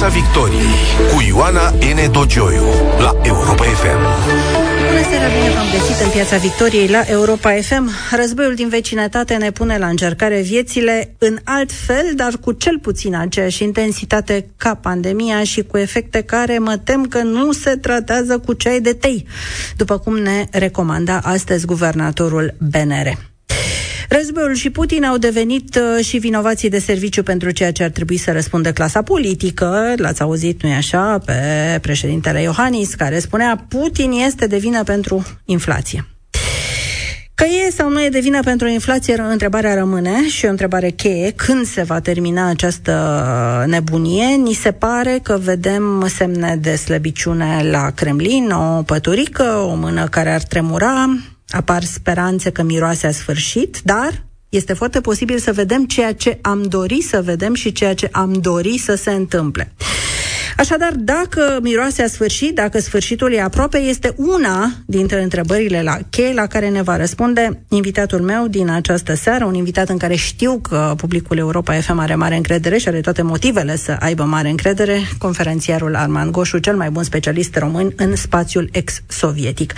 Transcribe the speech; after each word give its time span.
Piața 0.00 0.18
Victoriei 0.18 0.74
cu 1.14 1.22
Ioana 1.28 1.70
N. 1.70 2.12
Dogioiu 2.12 2.62
la 2.98 3.16
Europa 3.22 3.64
FM. 3.64 4.00
Bună 4.88 5.02
seara, 5.10 5.26
bine 5.34 5.50
v-am 5.54 5.66
găsit 5.72 6.04
în 6.04 6.10
Piața 6.10 6.36
Victoriei 6.36 6.88
la 6.88 7.02
Europa 7.06 7.50
FM. 7.50 7.90
Războiul 8.10 8.54
din 8.54 8.68
vecinătate 8.68 9.34
ne 9.34 9.50
pune 9.50 9.78
la 9.78 9.86
încercare 9.86 10.40
viețile 10.40 11.14
în 11.18 11.38
alt 11.44 11.72
fel, 11.72 12.12
dar 12.16 12.32
cu 12.40 12.52
cel 12.52 12.78
puțin 12.78 13.14
aceeași 13.14 13.62
intensitate 13.62 14.50
ca 14.56 14.74
pandemia 14.74 15.44
și 15.44 15.62
cu 15.62 15.76
efecte 15.78 16.20
care 16.22 16.58
mă 16.58 16.76
tem 16.76 17.04
că 17.04 17.22
nu 17.22 17.52
se 17.52 17.70
tratează 17.70 18.38
cu 18.38 18.52
ceai 18.52 18.80
de 18.80 18.92
tei, 18.92 19.26
după 19.76 19.98
cum 19.98 20.16
ne 20.16 20.46
recomanda 20.50 21.20
astăzi 21.22 21.66
guvernatorul 21.66 22.54
BNR. 22.58 23.28
Războiul 24.12 24.54
și 24.54 24.70
Putin 24.70 25.04
au 25.04 25.16
devenit 25.16 25.74
uh, 25.74 26.04
și 26.04 26.18
vinovații 26.18 26.68
de 26.68 26.78
serviciu 26.78 27.22
pentru 27.22 27.50
ceea 27.50 27.72
ce 27.72 27.82
ar 27.82 27.90
trebui 27.90 28.16
să 28.16 28.32
răspundă 28.32 28.72
clasa 28.72 29.02
politică. 29.02 29.94
L-ați 29.96 30.22
auzit, 30.22 30.62
nu-i 30.62 30.72
așa, 30.72 31.18
pe 31.24 31.32
președintele 31.80 32.42
Iohannis, 32.42 32.94
care 32.94 33.18
spunea 33.18 33.66
Putin 33.68 34.10
este 34.10 34.46
de 34.46 34.56
vină 34.56 34.82
pentru 34.82 35.26
inflație. 35.44 36.06
Că 37.34 37.44
e 37.44 37.70
sau 37.70 37.90
nu 37.90 38.04
e 38.04 38.08
de 38.08 38.20
vină 38.20 38.40
pentru 38.40 38.68
inflație, 38.68 39.20
întrebarea 39.30 39.74
rămâne 39.74 40.28
și 40.28 40.44
o 40.44 40.50
întrebare 40.50 40.90
cheie. 40.90 41.32
Când 41.36 41.66
se 41.66 41.82
va 41.82 42.00
termina 42.00 42.48
această 42.48 43.64
nebunie? 43.66 44.26
Ni 44.26 44.52
se 44.52 44.72
pare 44.72 45.20
că 45.22 45.38
vedem 45.42 46.06
semne 46.16 46.58
de 46.60 46.76
slăbiciune 46.76 47.68
la 47.70 47.90
Kremlin, 47.90 48.50
o 48.50 48.82
păturică, 48.82 49.66
o 49.70 49.74
mână 49.74 50.06
care 50.08 50.30
ar 50.30 50.42
tremura, 50.42 51.06
apar 51.50 51.84
speranțe 51.84 52.50
că 52.50 52.62
miroase 52.62 53.06
a 53.06 53.10
sfârșit, 53.10 53.80
dar 53.84 54.24
este 54.48 54.72
foarte 54.72 55.00
posibil 55.00 55.38
să 55.38 55.52
vedem 55.52 55.86
ceea 55.86 56.14
ce 56.14 56.38
am 56.42 56.62
dori 56.62 57.02
să 57.02 57.22
vedem 57.22 57.54
și 57.54 57.72
ceea 57.72 57.94
ce 57.94 58.08
am 58.12 58.32
dori 58.32 58.78
să 58.78 58.94
se 58.94 59.10
întâmple. 59.10 59.72
Așadar, 60.60 60.92
dacă 60.96 61.58
miroase 61.62 62.02
a 62.02 62.06
sfârșit, 62.06 62.54
dacă 62.54 62.80
sfârșitul 62.80 63.32
e 63.32 63.40
aproape, 63.40 63.78
este 63.78 64.14
una 64.16 64.70
dintre 64.86 65.22
întrebările 65.22 65.82
la 65.82 65.98
cheie 66.10 66.32
la 66.34 66.46
care 66.46 66.68
ne 66.68 66.82
va 66.82 66.96
răspunde 66.96 67.62
invitatul 67.68 68.20
meu 68.20 68.46
din 68.46 68.70
această 68.70 69.14
seară, 69.14 69.44
un 69.44 69.54
invitat 69.54 69.88
în 69.88 69.96
care 69.96 70.14
știu 70.14 70.58
că 70.58 70.94
publicul 70.96 71.38
Europa 71.38 71.74
FM 71.74 71.98
are 71.98 72.14
mare 72.14 72.36
încredere 72.36 72.78
și 72.78 72.88
are 72.88 73.00
toate 73.00 73.22
motivele 73.22 73.76
să 73.76 73.96
aibă 74.00 74.24
mare 74.24 74.48
încredere, 74.48 75.00
conferențiarul 75.18 75.94
Arman 75.96 76.30
Goșu, 76.30 76.58
cel 76.58 76.76
mai 76.76 76.90
bun 76.90 77.02
specialist 77.02 77.56
român 77.56 77.92
în 77.96 78.16
spațiul 78.16 78.68
ex-sovietic. 78.72 79.72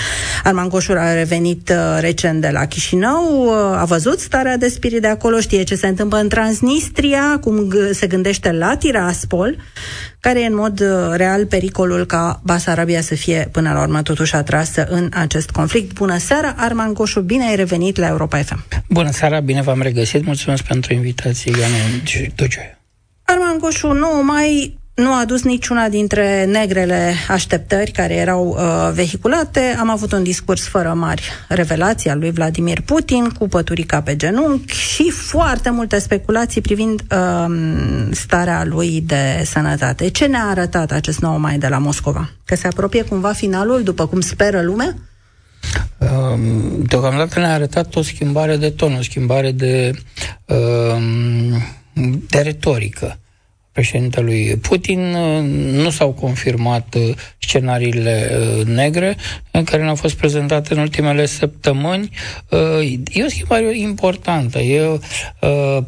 Arman 0.44 0.69
Goșu 0.69 0.92
a 0.92 1.14
revenit 1.14 1.69
uh, 1.69 2.00
recent 2.00 2.41
de 2.41 2.48
la 2.52 2.67
Chișinău, 2.67 3.44
uh, 3.46 3.52
a 3.80 3.84
văzut 3.84 4.20
starea 4.20 4.56
de 4.56 4.69
spirit 4.69 5.00
de 5.00 5.08
acolo, 5.08 5.41
știe 5.41 5.62
ce 5.62 5.74
se 5.74 5.86
întâmplă 5.86 6.19
în 6.19 6.28
Transnistria, 6.28 7.39
cum 7.41 7.72
se 7.92 8.06
gândește 8.06 8.52
la 8.52 8.77
Tiraspol, 8.77 9.56
care 10.27 10.41
e 10.41 10.47
în 10.47 10.55
mod 10.55 10.81
uh, 10.81 10.89
real 11.12 11.47
pericolul 11.47 12.05
ca 12.05 12.41
Basarabia 12.45 13.01
să 13.01 13.15
fie 13.15 13.48
până 13.53 13.73
la 13.73 13.81
urmă 13.81 14.03
totuși 14.03 14.34
atrasă 14.34 14.87
în 14.89 15.09
acest 15.12 15.51
conflict. 15.51 15.92
Bună 15.92 16.19
seara, 16.19 16.55
Arman 16.56 16.95
Goșu, 16.95 17.20
bine 17.20 17.48
ai 17.48 17.56
revenit 17.56 17.97
la 17.97 18.06
Europa 18.06 18.39
FM. 18.39 18.64
Bună 18.89 19.11
seara, 19.11 19.41
bine 19.41 19.62
v-am 19.62 19.83
regăsit, 19.83 20.25
mulțumesc 20.25 20.62
pentru 20.62 20.95
invitație, 20.95 21.53
Ioana 21.59 21.75
Dogioiu. 22.34 22.79
Arman 23.23 23.59
Goșu, 23.59 23.87
9 23.92 24.23
mai 24.23 24.79
nu 24.95 25.12
a 25.12 25.21
adus 25.21 25.43
niciuna 25.43 25.89
dintre 25.89 26.45
negrele 26.45 27.15
așteptări 27.29 27.91
care 27.91 28.15
erau 28.15 28.47
uh, 28.48 28.91
vehiculate. 28.95 29.77
Am 29.79 29.91
avut 29.91 30.12
un 30.12 30.23
discurs 30.23 30.67
fără 30.67 30.93
mari 30.97 31.23
revelații 31.48 32.11
al 32.11 32.19
lui 32.19 32.31
Vladimir 32.31 32.81
Putin, 32.81 33.29
cu 33.29 33.48
păturica 33.48 34.03
pe 34.03 34.17
genunchi 34.17 34.75
și 34.75 35.11
foarte 35.11 35.70
multe 35.70 35.98
speculații 35.98 36.61
privind 36.61 37.03
uh, 37.11 37.55
starea 38.11 38.65
lui 38.65 39.01
de 39.07 39.43
sănătate. 39.45 40.09
Ce 40.09 40.27
ne-a 40.27 40.47
arătat 40.47 40.91
acest 40.91 41.20
nou 41.20 41.39
mai 41.39 41.59
de 41.59 41.69
la 41.69 41.79
Moscova? 41.79 42.31
Că 42.45 42.55
se 42.55 42.67
apropie 42.67 43.03
cumva 43.03 43.33
finalul, 43.33 43.83
după 43.83 44.07
cum 44.07 44.20
speră 44.20 44.63
lumea? 44.63 44.95
Um, 45.98 46.83
deocamdată 46.83 47.39
ne-a 47.39 47.52
arătat 47.52 47.95
o 47.95 48.02
schimbare 48.02 48.57
de 48.57 48.70
ton, 48.70 48.95
o 48.95 49.02
schimbare 49.02 49.52
de, 49.52 49.91
um, 50.47 51.63
de 52.29 52.39
retorică 52.39 53.17
președintelui 53.72 54.56
Putin. 54.56 55.00
Nu 55.83 55.90
s-au 55.90 56.12
confirmat 56.12 56.94
uh, 56.94 57.14
scenariile 57.47 58.30
uh, 58.30 58.67
negre 58.67 59.17
care 59.64 59.83
ne-au 59.83 59.95
fost 59.95 60.14
prezentate 60.14 60.75
în 60.75 60.80
ultimele 60.80 61.27
săptămăni. 61.27 62.11
Uh, 62.48 62.92
e 63.13 63.25
o 63.25 63.29
schimbare 63.29 63.79
importantă. 63.79 64.58
Eu, 64.58 65.01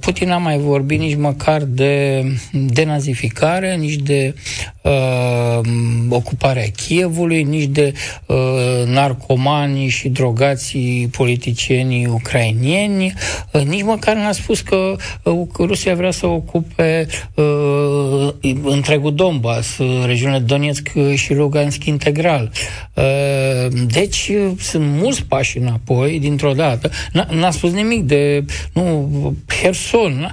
Putin 0.00 0.28
n-a 0.28 0.38
mai 0.38 0.58
vorbit 0.58 0.98
nici 0.98 1.16
măcar 1.16 1.62
de 1.62 2.24
denazificare, 2.52 3.76
nici 3.76 3.94
de 3.94 4.34
uh, 4.82 5.60
ocuparea 6.08 6.64
Chievului, 6.76 7.42
nici 7.42 7.68
de 7.68 7.92
uh, 8.26 8.86
narcomanii 8.86 9.88
și 9.88 10.08
drogații 10.08 11.08
politicienii 11.16 12.06
ucrainieni, 12.06 13.12
uh, 13.52 13.62
nici 13.62 13.82
măcar 13.82 14.16
n-a 14.16 14.32
spus 14.32 14.60
că 14.60 14.96
uh, 15.22 15.46
Rusia 15.58 15.94
vrea 15.94 16.10
să 16.10 16.26
ocupe 16.26 17.06
uh, 17.34 17.44
uh, 17.44 18.52
întregul 18.62 19.14
Donbass, 19.14 19.78
uh, 19.78 20.02
regiunea 20.06 20.40
Donetsk 20.40 20.90
și 21.14 21.34
Lugansk 21.34 21.43
integral. 21.84 22.50
Uh, 22.94 23.72
deci 23.86 24.30
sunt 24.58 24.84
mulți 24.86 25.24
pași 25.24 25.58
înapoi, 25.58 26.18
dintr-o 26.18 26.52
dată. 26.52 26.88
N- 26.88 27.28
n-a 27.28 27.50
spus 27.50 27.72
nimic 27.72 28.02
de 28.02 28.44
nu, 28.72 29.34
Herson, 29.60 30.32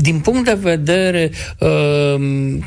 din 0.00 0.18
punct 0.18 0.44
de 0.44 0.58
vedere, 0.60 1.30
uh, 1.58 2.14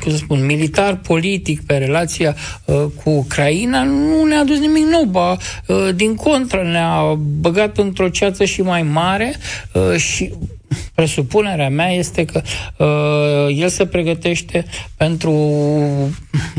cum 0.00 0.10
să 0.10 0.16
spun, 0.16 0.46
militar-politic 0.46 1.66
pe 1.66 1.76
relația 1.76 2.36
uh, 2.64 2.84
cu 3.02 3.10
Ucraina, 3.10 3.82
nu 3.82 4.24
ne-a 4.24 4.40
adus 4.40 4.58
nimic 4.58 4.84
nou, 4.84 5.04
ba, 5.04 5.36
uh, 5.66 5.88
din 5.94 6.14
contră, 6.14 6.62
ne-a 6.62 7.18
băgat 7.40 7.78
într-o 7.78 8.08
ceață 8.08 8.44
și 8.44 8.62
mai 8.62 8.82
mare 8.82 9.34
uh, 9.72 9.96
și 9.96 10.32
presupunerea 10.94 11.68
mea 11.68 11.90
este 11.90 12.24
că 12.24 12.42
uh, 12.76 13.56
el 13.60 13.68
se 13.68 13.86
pregătește 13.86 14.64
pentru 14.96 15.32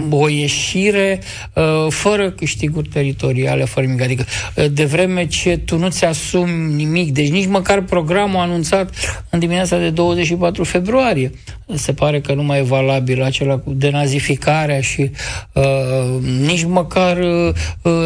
o 0.09 0.29
ieșire 0.29 1.19
uh, 1.53 1.63
fără 1.89 2.31
câștiguri 2.31 2.87
teritoriale, 2.87 3.63
fără 3.63 3.85
nimic. 3.85 4.01
Adică, 4.01 4.25
uh, 4.55 4.65
de 4.71 4.85
vreme 4.85 5.27
ce 5.27 5.57
tu 5.57 5.77
nu-ți 5.77 6.05
asumi 6.05 6.73
nimic, 6.73 7.13
deci 7.13 7.29
nici 7.29 7.47
măcar 7.47 7.81
programul 7.81 8.39
anunțat 8.39 8.95
în 9.29 9.39
dimineața 9.39 9.77
de 9.77 9.89
24 9.89 10.63
februarie, 10.63 11.31
se 11.73 11.93
pare 11.93 12.21
că 12.21 12.33
nu 12.33 12.43
mai 12.43 12.59
e 12.59 12.63
valabil 12.63 13.21
acela 13.21 13.57
cu 13.57 13.73
denazificarea 13.73 14.81
și 14.81 15.11
uh, 15.53 16.21
nici 16.45 16.63
măcar 16.63 17.17
uh, 17.17 17.53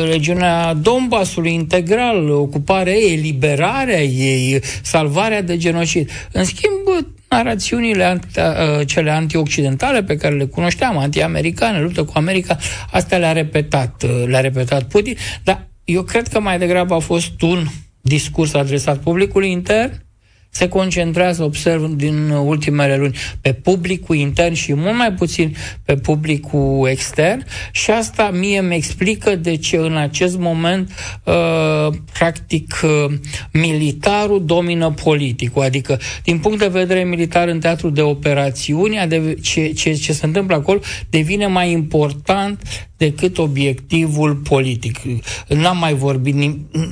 regiunea 0.10 0.74
Donbasului 0.74 1.54
integral, 1.54 2.30
ocuparea 2.30 2.94
ei, 2.94 3.14
eliberarea 3.14 4.02
ei, 4.02 4.60
salvarea 4.82 5.42
de 5.42 5.58
genocid. 5.58 6.10
În 6.32 6.44
schimb, 6.44 7.06
narațiunile 7.30 8.04
anti, 8.04 8.40
uh, 8.40 8.88
cele 8.88 9.12
antioccidentale 9.12 10.04
pe 10.04 10.16
care 10.16 10.36
le 10.36 10.46
cunoșteam, 10.46 10.98
anti-americane, 10.98 11.82
luptă 11.82 12.04
cu 12.04 12.12
America, 12.16 12.58
astea 12.92 13.18
le-a 13.18 13.32
repetat, 13.32 14.04
uh, 14.04 14.24
le-a 14.26 14.40
repetat 14.40 14.84
Putin, 14.84 15.16
dar 15.44 15.68
eu 15.84 16.02
cred 16.02 16.28
că 16.28 16.40
mai 16.40 16.58
degrabă 16.58 16.94
a 16.94 17.00
fost 17.00 17.42
un 17.42 17.66
discurs 18.02 18.54
adresat 18.54 18.98
publicului 18.98 19.52
intern, 19.52 20.04
se 20.50 20.68
concentrează, 20.68 21.44
observ 21.44 21.86
din 21.86 22.30
ultimele 22.30 22.98
luni, 22.98 23.16
pe 23.42 23.54
publicul 23.54 24.16
intern 24.16 24.54
și 24.54 24.74
mult 24.74 24.96
mai 24.96 25.12
puțin 25.14 25.56
pe 25.86 25.96
publicul 25.96 26.88
extern 26.92 27.46
și 27.72 27.92
asta 27.92 28.30
mie 28.32 28.60
îmi 28.60 28.76
explică 28.76 29.36
de 29.36 29.56
ce 29.56 29.76
în 29.78 29.98
acest 29.98 30.38
moment 30.38 30.92
uh, 31.24 31.88
practic 32.14 32.82
uh, 32.84 33.14
militarul 33.52 34.46
domină 34.46 34.92
politicul, 34.92 35.62
adică 35.62 36.00
din 36.24 36.40
punct 36.40 36.60
de 36.60 36.68
vedere 36.68 37.04
militar 37.04 37.48
în 37.48 37.60
teatru 37.60 37.90
de 37.90 38.02
operațiuni 38.02 38.98
ce, 39.42 39.72
ce, 39.72 39.94
ce 39.94 40.14
se 40.14 40.26
întâmplă 40.26 40.56
acolo 40.56 40.80
devine 41.10 41.48
mai 41.48 41.72
important 41.72 42.89
decât 43.00 43.38
obiectivul 43.38 44.36
politic. 44.36 45.00
N-am 45.48 45.78
mai 45.78 45.94
vorbit 45.94 46.36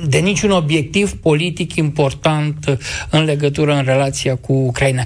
de 0.08 0.18
niciun 0.18 0.52
obiectiv 0.52 1.14
politic 1.14 1.76
important 1.76 2.78
în 3.10 3.24
legătură 3.24 3.74
în 3.74 3.84
relația 3.84 4.36
cu 4.36 4.54
Ucraina. 4.54 5.04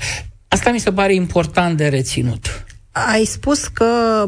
Asta 0.48 0.72
mi 0.72 0.80
se 0.80 0.92
pare 0.92 1.14
important 1.14 1.78
de 1.78 1.88
reținut. 1.88 2.66
Ai 2.92 3.26
spus 3.26 3.68
că 3.68 3.86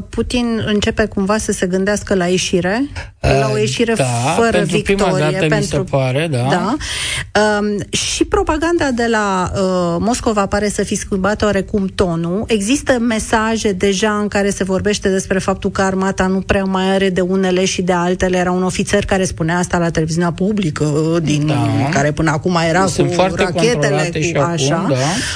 Putin 0.09 0.63
începe 0.65 1.05
cumva 1.05 1.37
să 1.37 1.51
se 1.51 1.65
gândească 1.65 2.15
la 2.15 2.25
ieșire, 2.25 2.89
la 3.19 3.49
o 3.53 3.57
ieșire 3.57 3.93
da, 3.93 4.03
fără 4.35 4.49
pentru 4.49 4.75
victorie. 4.75 5.03
Prima 5.03 5.19
dată 5.19 5.45
pentru... 5.47 5.57
mi 5.57 5.63
se 5.65 5.77
pare, 5.89 6.27
da. 6.31 6.47
da. 6.49 6.75
Um, 7.59 7.77
și 7.89 8.25
propaganda 8.25 8.89
de 8.95 9.07
la 9.09 9.51
uh, 9.55 9.61
Moscova 9.99 10.45
pare 10.45 10.69
să 10.69 10.83
fi 10.83 10.95
schimbat 10.95 11.41
oarecum 11.41 11.87
tonul. 11.95 12.43
Există 12.47 12.97
mesaje 12.99 13.71
deja 13.71 14.17
în 14.17 14.27
care 14.27 14.49
se 14.49 14.63
vorbește 14.63 15.09
despre 15.09 15.39
faptul 15.39 15.71
că 15.71 15.81
armata 15.81 16.27
nu 16.27 16.39
prea 16.39 16.63
mai 16.63 16.93
are 16.93 17.09
de 17.09 17.21
unele 17.21 17.65
și 17.65 17.81
de 17.81 17.93
altele. 17.93 18.37
Era 18.37 18.51
un 18.51 18.63
ofițer 18.63 19.05
care 19.05 19.25
spunea 19.25 19.57
asta 19.57 19.77
la 19.77 19.89
televiziunea 19.89 20.31
publică, 20.31 21.19
din 21.21 21.47
da. 21.47 21.89
care 21.91 22.11
până 22.11 22.31
acum 22.31 22.59
era 22.67 22.85
Sunt 22.85 23.15
cu 23.15 23.21
rachetele, 23.35 24.11
cu 24.33 24.41
așa. 24.41 24.75
Acum, 24.75 24.89
da. 24.89 24.95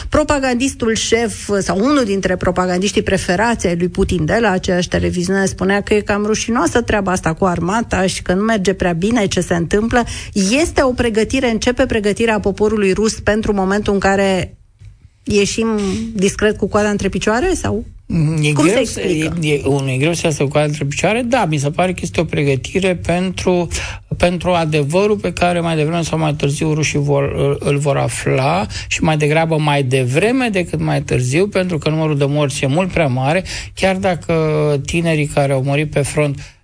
Propagandistul 0.09 0.95
șef 0.95 1.49
sau 1.59 1.77
unul 1.77 2.03
dintre 2.05 2.35
propagandiștii 2.35 3.01
preferați 3.17 3.67
ai 3.67 3.77
lui 3.77 3.87
Putin 3.87 4.25
de 4.25 4.37
la 4.41 4.49
aceeași 4.49 4.87
televiziune 4.87 5.45
spunea 5.45 5.81
că 5.81 5.93
e 5.93 6.01
cam 6.01 6.25
rușinoasă 6.25 6.81
treaba 6.81 7.11
asta 7.11 7.33
cu 7.33 7.45
armata 7.45 8.07
și 8.07 8.21
că 8.21 8.33
nu 8.33 8.41
merge 8.41 8.73
prea 8.73 8.93
bine 8.93 9.25
ce 9.25 9.41
se 9.41 9.55
întâmplă. 9.55 10.03
Este 10.33 10.83
o 10.83 10.91
pregătire, 10.91 11.49
începe 11.49 11.85
pregătirea 11.85 12.39
poporului 12.39 12.93
rus 12.93 13.19
pentru 13.19 13.53
momentul 13.53 13.93
în 13.93 13.99
care 13.99 14.57
ieșim 15.23 15.67
discret 16.13 16.57
cu 16.57 16.67
coada 16.67 16.89
între 16.89 17.09
picioare 17.09 17.53
sau 17.53 17.85
E 18.41 18.51
Cum 18.53 18.65
greu, 18.65 18.83
se 18.83 19.01
explică? 19.01 19.37
E, 19.41 19.61
unul 19.65 19.89
e 19.89 19.97
greu 19.97 20.13
să 20.13 20.21
iasă 20.25 20.43
cu 20.43 20.57
între 20.57 20.85
picioare, 20.85 21.21
da, 21.21 21.45
mi 21.45 21.57
se 21.57 21.71
pare 21.71 21.91
că 21.93 21.99
este 22.01 22.21
o 22.21 22.23
pregătire 22.23 22.95
pentru, 22.95 23.67
pentru 24.17 24.51
adevărul 24.51 25.17
pe 25.17 25.33
care 25.33 25.59
mai 25.59 25.75
devreme 25.75 26.01
sau 26.01 26.17
mai 26.17 26.33
târziu 26.33 26.73
rușii 26.73 26.99
vor, 26.99 27.57
îl 27.59 27.77
vor 27.77 27.97
afla 27.97 28.65
și 28.87 29.03
mai 29.03 29.17
degrabă 29.17 29.57
mai 29.57 29.83
devreme 29.83 30.49
decât 30.49 30.79
mai 30.79 31.01
târziu, 31.01 31.47
pentru 31.47 31.77
că 31.77 31.89
numărul 31.89 32.17
de 32.17 32.25
morți 32.25 32.63
e 32.63 32.67
mult 32.67 32.91
prea 32.91 33.07
mare, 33.07 33.43
chiar 33.73 33.95
dacă 33.95 34.33
tinerii 34.85 35.27
care 35.27 35.53
au 35.53 35.61
murit 35.61 35.91
pe 35.91 36.01
front 36.01 36.35
Uh, 36.37 36.56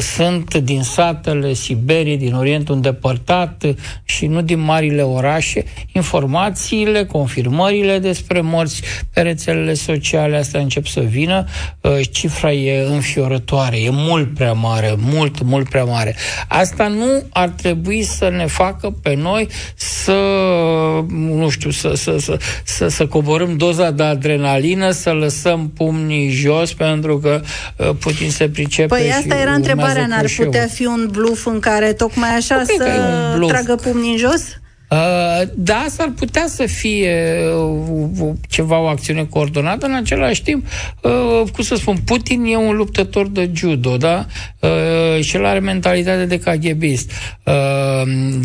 sunt 0.00 0.54
din 0.54 0.82
satele 0.82 1.52
Siberiei, 1.52 2.16
din 2.16 2.34
Orientul 2.34 2.74
îndepărtat 2.74 3.64
și 4.04 4.26
nu 4.26 4.40
din 4.40 4.58
marile 4.58 5.02
orașe, 5.02 5.64
informațiile, 5.92 7.04
confirmările 7.04 7.98
despre 7.98 8.40
morți 8.40 8.82
pe 9.12 9.20
rețelele 9.20 9.74
sociale, 9.74 10.36
astea 10.36 10.60
încep 10.60 10.86
să 10.86 11.00
vină, 11.00 11.44
uh, 11.80 11.92
cifra 12.10 12.52
e 12.52 12.86
înfiorătoare, 12.86 13.76
e 13.76 13.90
mult 13.90 14.34
prea 14.34 14.52
mare, 14.52 14.94
mult, 14.98 15.42
mult 15.42 15.68
prea 15.68 15.84
mare. 15.84 16.14
Asta 16.48 16.88
nu 16.88 17.22
ar 17.32 17.48
trebui 17.48 18.02
să 18.02 18.28
ne 18.28 18.46
facă 18.46 18.94
pe 19.02 19.14
noi 19.14 19.48
să, 19.74 20.20
nu 21.08 21.48
știu, 21.48 21.70
să, 21.70 21.92
să, 21.94 22.18
să, 22.18 22.38
să, 22.64 22.88
să 22.88 23.06
coborâm 23.06 23.56
doza 23.56 23.90
de 23.90 24.02
adrenalină, 24.02 24.90
să 24.90 25.10
lăsăm 25.10 25.70
pumnii 25.76 26.28
jos 26.28 26.72
pentru 26.72 27.18
că 27.18 27.40
uh, 27.76 27.90
Putin 27.98 28.30
se 28.30 28.48
pricepe 28.48 28.86
Păi 28.86 29.12
asta 29.12 29.35
era 29.40 29.52
întrebarea, 29.52 30.06
n-ar 30.06 30.26
putea 30.36 30.66
fi 30.66 30.86
un 30.86 31.08
bluf 31.10 31.46
în 31.46 31.60
care 31.60 31.92
tocmai 31.92 32.36
așa 32.36 32.62
să 32.64 33.38
tragă 33.46 33.74
pumnii 33.74 34.10
în 34.10 34.16
jos? 34.16 34.42
Uh, 34.90 35.48
da, 35.54 35.86
s-ar 35.88 36.12
putea 36.16 36.44
să 36.46 36.66
fie 36.66 37.38
uh, 38.20 38.30
ceva, 38.48 38.80
o 38.80 38.86
acțiune 38.86 39.24
coordonată, 39.24 39.86
în 39.86 39.94
același 39.94 40.42
timp, 40.42 40.66
uh, 41.02 41.42
cum 41.52 41.64
să 41.64 41.74
spun, 41.74 41.96
Putin 42.04 42.44
e 42.44 42.56
un 42.56 42.76
luptător 42.76 43.28
de 43.28 43.50
judo, 43.54 43.96
da? 43.96 44.26
Și 45.20 45.36
el 45.36 45.44
are 45.44 45.58
mentalitate 45.58 46.24
de 46.24 46.38
KGBist. 46.38 47.10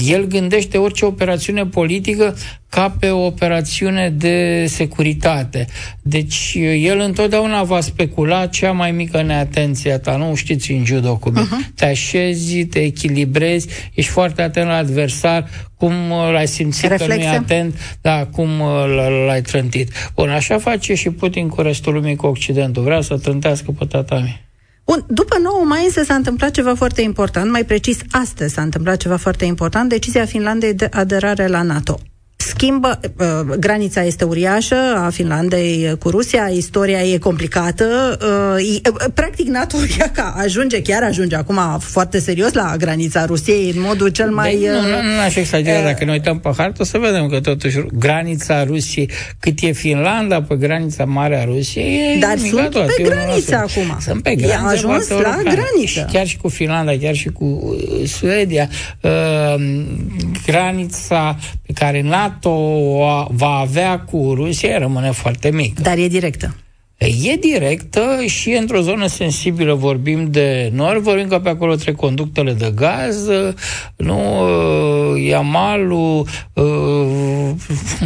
El 0.07 0.25
gândește 0.27 0.77
orice 0.77 1.05
operațiune 1.05 1.65
politică 1.65 2.35
ca 2.71 2.95
pe 3.00 3.09
o 3.09 3.25
operațiune 3.25 4.09
de 4.09 4.65
securitate. 4.68 5.68
Deci 6.01 6.57
el 6.77 7.00
întotdeauna 7.00 7.63
va 7.63 7.81
specula 7.81 8.45
cea 8.45 8.71
mai 8.71 8.91
mică 8.91 9.21
neatenție 9.21 9.91
a 9.91 10.00
ta. 10.00 10.18
Nu 10.18 10.35
știți 10.35 10.71
în 10.71 10.85
judo 10.85 11.18
cum 11.18 11.33
uh-huh. 11.33 11.75
Te 11.75 11.85
așezi, 11.85 12.65
te 12.65 12.79
echilibrezi, 12.79 13.68
ești 13.94 14.12
foarte 14.12 14.41
atent 14.41 14.68
la 14.68 14.75
adversar, 14.75 15.50
cum 15.77 15.94
l-ai 16.31 16.47
simțit 16.47 16.89
Reflexe. 16.89 17.15
că 17.15 17.23
nu 17.23 17.33
e 17.33 17.38
atent, 17.38 17.97
da, 18.01 18.25
cum 18.25 18.50
l-ai 19.27 19.41
trântit. 19.41 19.91
Bun, 20.15 20.29
așa 20.29 20.57
face 20.57 20.94
și 20.94 21.09
Putin 21.09 21.47
cu 21.47 21.62
restul 21.62 21.94
lumii, 21.94 22.15
cu 22.15 22.25
Occidentul. 22.25 22.83
Vrea 22.83 23.01
să 23.01 23.17
trântească 23.17 23.71
pe 23.71 23.85
tata 23.85 24.15
mea. 24.15 24.41
Bun, 24.85 25.06
după 25.07 25.35
9 25.44 25.63
mai 25.65 25.83
însă 25.85 26.03
s-a 26.03 26.13
întâmplat 26.13 26.51
ceva 26.51 26.75
foarte 26.75 27.01
important, 27.01 27.51
mai 27.51 27.63
precis 27.63 28.00
astăzi 28.12 28.53
s-a 28.53 28.62
întâmplat 28.62 28.97
ceva 28.97 29.17
foarte 29.17 29.45
important, 29.45 29.89
decizia 29.89 30.25
Finlandei 30.25 30.74
de 30.74 30.88
aderare 30.91 31.47
la 31.47 31.62
NATO 31.62 32.00
schimbă, 32.56 33.00
uh, 33.18 33.56
granița 33.59 34.03
este 34.03 34.24
uriașă 34.24 34.75
a 35.06 35.09
Finlandei 35.09 35.95
cu 36.00 36.09
Rusia, 36.09 36.48
istoria 36.53 37.01
e 37.01 37.18
complicată. 37.18 38.18
Uh, 38.56 38.80
uh, 38.86 39.06
practic, 39.13 39.48
NATO 39.48 39.77
ca 40.13 40.33
ajunge, 40.38 40.81
chiar 40.81 41.03
ajunge 41.03 41.36
acum 41.36 41.59
foarte 41.80 42.19
serios 42.19 42.53
la 42.53 42.75
granița 42.77 43.25
Rusiei 43.25 43.71
în 43.75 43.81
modul 43.81 44.07
cel 44.07 44.30
mai... 44.30 44.57
De, 44.57 44.68
nu, 44.68 44.74
nu, 44.74 45.13
nu 45.15 45.19
aș 45.25 45.36
exagera, 45.36 45.77
uh, 45.77 45.83
dacă 45.83 46.06
ne 46.06 46.12
uităm 46.12 46.39
pe 46.39 46.50
hartă, 46.57 46.83
să 46.83 46.98
vedem 46.98 47.27
că 47.27 47.39
totuși 47.39 47.80
granița 47.94 48.63
Rusiei, 48.63 49.09
cât 49.39 49.57
e 49.62 49.71
Finlanda 49.71 50.42
pe 50.42 50.56
granița 50.56 51.06
mare 51.06 51.42
a 51.42 51.44
Rusiei, 51.44 52.15
e 52.15 52.19
Dar 52.19 52.38
sunt 52.38 52.69
tot, 52.69 52.95
pe 52.95 53.03
graniță 53.03 53.56
acum. 53.56 53.98
Sunt 54.00 54.24
pe 54.24 54.36
graniță. 54.36 54.63
E 54.65 54.71
ajuns 54.71 55.09
la 55.09 55.38
graniță. 55.44 56.09
Chiar 56.12 56.27
și 56.27 56.38
cu 56.38 56.48
Finlanda, 56.48 56.92
chiar 57.01 57.15
și 57.15 57.30
cu 57.30 57.77
Suedia. 58.06 58.69
Uh, 59.01 59.56
granița 60.45 61.38
pe 61.65 61.74
care 61.74 62.01
NATO 62.01 62.40
NATO 62.43 63.27
va 63.29 63.57
avea 63.57 63.99
cu 63.99 64.33
Rusia 64.35 64.77
rămâne 64.77 65.11
foarte 65.11 65.51
mică. 65.51 65.81
Dar 65.81 65.97
e 65.97 66.07
directă. 66.07 66.55
E 67.06 67.36
directă 67.36 68.01
și 68.25 68.51
într-o 68.51 68.81
zonă 68.81 69.07
sensibilă 69.07 69.74
vorbim 69.74 70.27
de 70.31 70.71
nord, 70.74 71.01
vorbim 71.01 71.27
că 71.27 71.39
pe 71.39 71.50
acolo 71.50 71.75
trec 71.75 71.95
conductele 71.95 72.53
de 72.53 72.71
gaz, 72.75 73.27
nu, 73.95 74.18
Yamalul, 75.18 76.27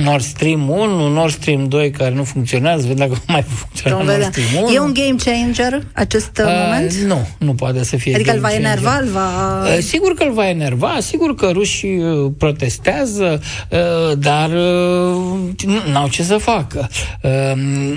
Nord 0.03 0.23
Stream 0.23 0.69
1, 0.69 1.07
Nord 1.07 1.31
Stream 1.31 1.67
2 1.67 1.91
care 1.91 2.13
nu 2.13 2.23
funcționează, 2.23 2.87
vedem 2.87 3.07
dacă 3.07 3.21
mai 3.27 3.45
funcționează 3.47 4.11
Nord 4.11 4.23
Stream 4.23 4.63
1. 4.63 4.73
E 4.73 4.79
un 4.79 4.93
game 4.93 5.15
changer 5.25 5.83
acest 5.93 6.37
uh, 6.37 6.45
moment? 6.45 6.93
Nu, 6.93 7.27
nu 7.37 7.53
poate 7.53 7.83
să 7.83 7.97
fie 7.97 8.15
Adică 8.15 8.31
îl 8.31 8.39
va 8.39 8.47
changer. 8.47 8.67
enerva, 8.67 8.97
îl 9.01 9.07
va... 9.07 9.61
Uh, 9.61 9.77
sigur 9.79 10.13
că 10.13 10.23
îl 10.23 10.31
va 10.31 10.49
enerva, 10.49 10.97
sigur 10.99 11.35
că 11.35 11.49
rușii 11.53 12.03
uh, 12.03 12.31
protestează, 12.37 13.41
uh, 13.69 14.17
dar 14.17 14.49
uh, 14.49 15.75
n-au 15.91 16.07
ce 16.07 16.23
să 16.23 16.37
facă. 16.37 16.89
Uh, 17.21 17.31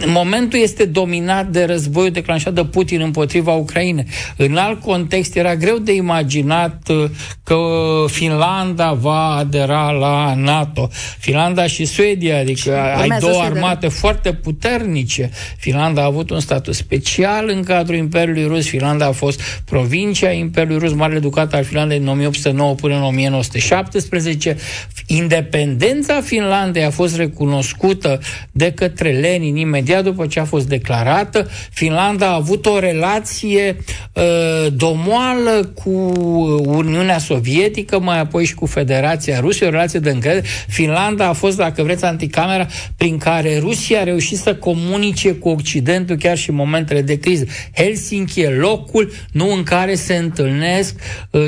momentul 0.06 0.58
este 0.58 0.86
dominat 0.92 1.46
de 1.46 1.64
războiul 1.64 2.10
declanșat 2.10 2.52
de 2.52 2.64
Putin 2.64 3.00
împotriva 3.00 3.52
Ucrainei. 3.52 4.06
În 4.36 4.56
alt 4.56 4.80
context 4.80 5.36
era 5.36 5.56
greu 5.56 5.78
de 5.78 5.92
imaginat 5.94 6.88
uh, 6.88 7.04
că 7.42 7.58
Finlanda 8.06 8.92
va 8.92 9.36
adera 9.36 9.90
la 9.90 10.34
NATO. 10.34 10.88
Finlanda 11.18 11.66
și 11.66 11.84
Suedia, 11.84 12.38
adică 12.38 12.76
ai 12.96 13.08
două 13.20 13.40
armate 13.40 13.88
foarte 13.88 14.32
puternice. 14.32 15.30
Finlanda 15.56 16.02
a 16.02 16.04
avut 16.04 16.30
un 16.30 16.40
statut 16.40 16.74
special 16.74 17.48
în 17.48 17.62
cadrul 17.62 17.96
Imperiului 17.96 18.46
Rus. 18.46 18.66
Finlanda 18.66 19.06
a 19.06 19.12
fost 19.12 19.42
provincia 19.64 20.30
Imperiului 20.30 20.88
Rus, 20.88 20.96
Marele 20.96 21.18
Ducat 21.18 21.54
al 21.54 21.64
Finlandei 21.64 21.98
din 21.98 22.08
1809 22.08 22.74
până 22.74 22.94
în 22.94 23.02
1917. 23.02 24.56
Independența 25.06 26.20
Finlandei 26.20 26.84
a 26.84 26.90
fost 26.90 27.16
recunoscută 27.16 28.20
de 28.52 28.72
către 28.72 29.10
Lenin 29.10 29.56
imediat 29.56 30.04
după 30.04 30.26
ce 30.26 30.40
a 30.40 30.44
fost 30.44 30.68
de 30.68 30.77
declarată. 30.78 31.48
Finlanda 31.70 32.26
a 32.26 32.34
avut 32.34 32.66
o 32.66 32.78
relație 32.78 33.76
uh, 34.12 34.72
domoală 34.72 35.72
cu 35.74 35.90
Uniunea 36.66 37.18
Sovietică, 37.18 38.00
mai 38.00 38.20
apoi 38.20 38.44
și 38.44 38.54
cu 38.54 38.66
Federația 38.66 39.40
Rusiei, 39.40 39.68
o 39.68 39.72
relație 39.72 39.98
de 39.98 40.10
încredere. 40.10 40.46
Finlanda 40.68 41.26
a 41.26 41.32
fost, 41.32 41.56
dacă 41.56 41.82
vreți, 41.82 42.04
anticamera 42.04 42.66
prin 42.96 43.18
care 43.18 43.58
Rusia 43.58 44.00
a 44.00 44.04
reușit 44.04 44.38
să 44.38 44.54
comunice 44.54 45.32
cu 45.32 45.48
Occidentul 45.48 46.16
chiar 46.16 46.36
și 46.36 46.50
în 46.50 46.56
momentele 46.56 47.02
de 47.02 47.18
criză. 47.18 47.44
Helsinki 47.74 48.40
e 48.40 48.48
locul 48.48 49.12
nu 49.32 49.52
în 49.52 49.62
care 49.62 49.94
se 49.94 50.14
întâlnesc 50.14 50.94
uh, 51.30 51.40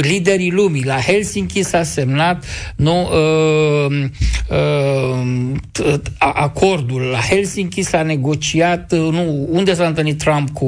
liderii 0.00 0.50
lumii. 0.50 0.84
La 0.84 0.96
Helsinki 0.96 1.62
s-a 1.62 1.82
semnat 1.82 2.44
nu, 2.76 3.00
uh, 3.02 4.04
uh, 4.50 5.94
acordul. 6.18 7.00
La 7.00 7.18
Helsinki 7.18 7.82
s-a 7.82 8.02
negociat 8.02 8.61
încheiat, 8.62 8.92
uh, 8.92 8.98
nu, 8.98 9.46
unde 9.50 9.74
s-a 9.74 9.86
întâlnit 9.86 10.18
Trump 10.18 10.50
cu, 10.50 10.64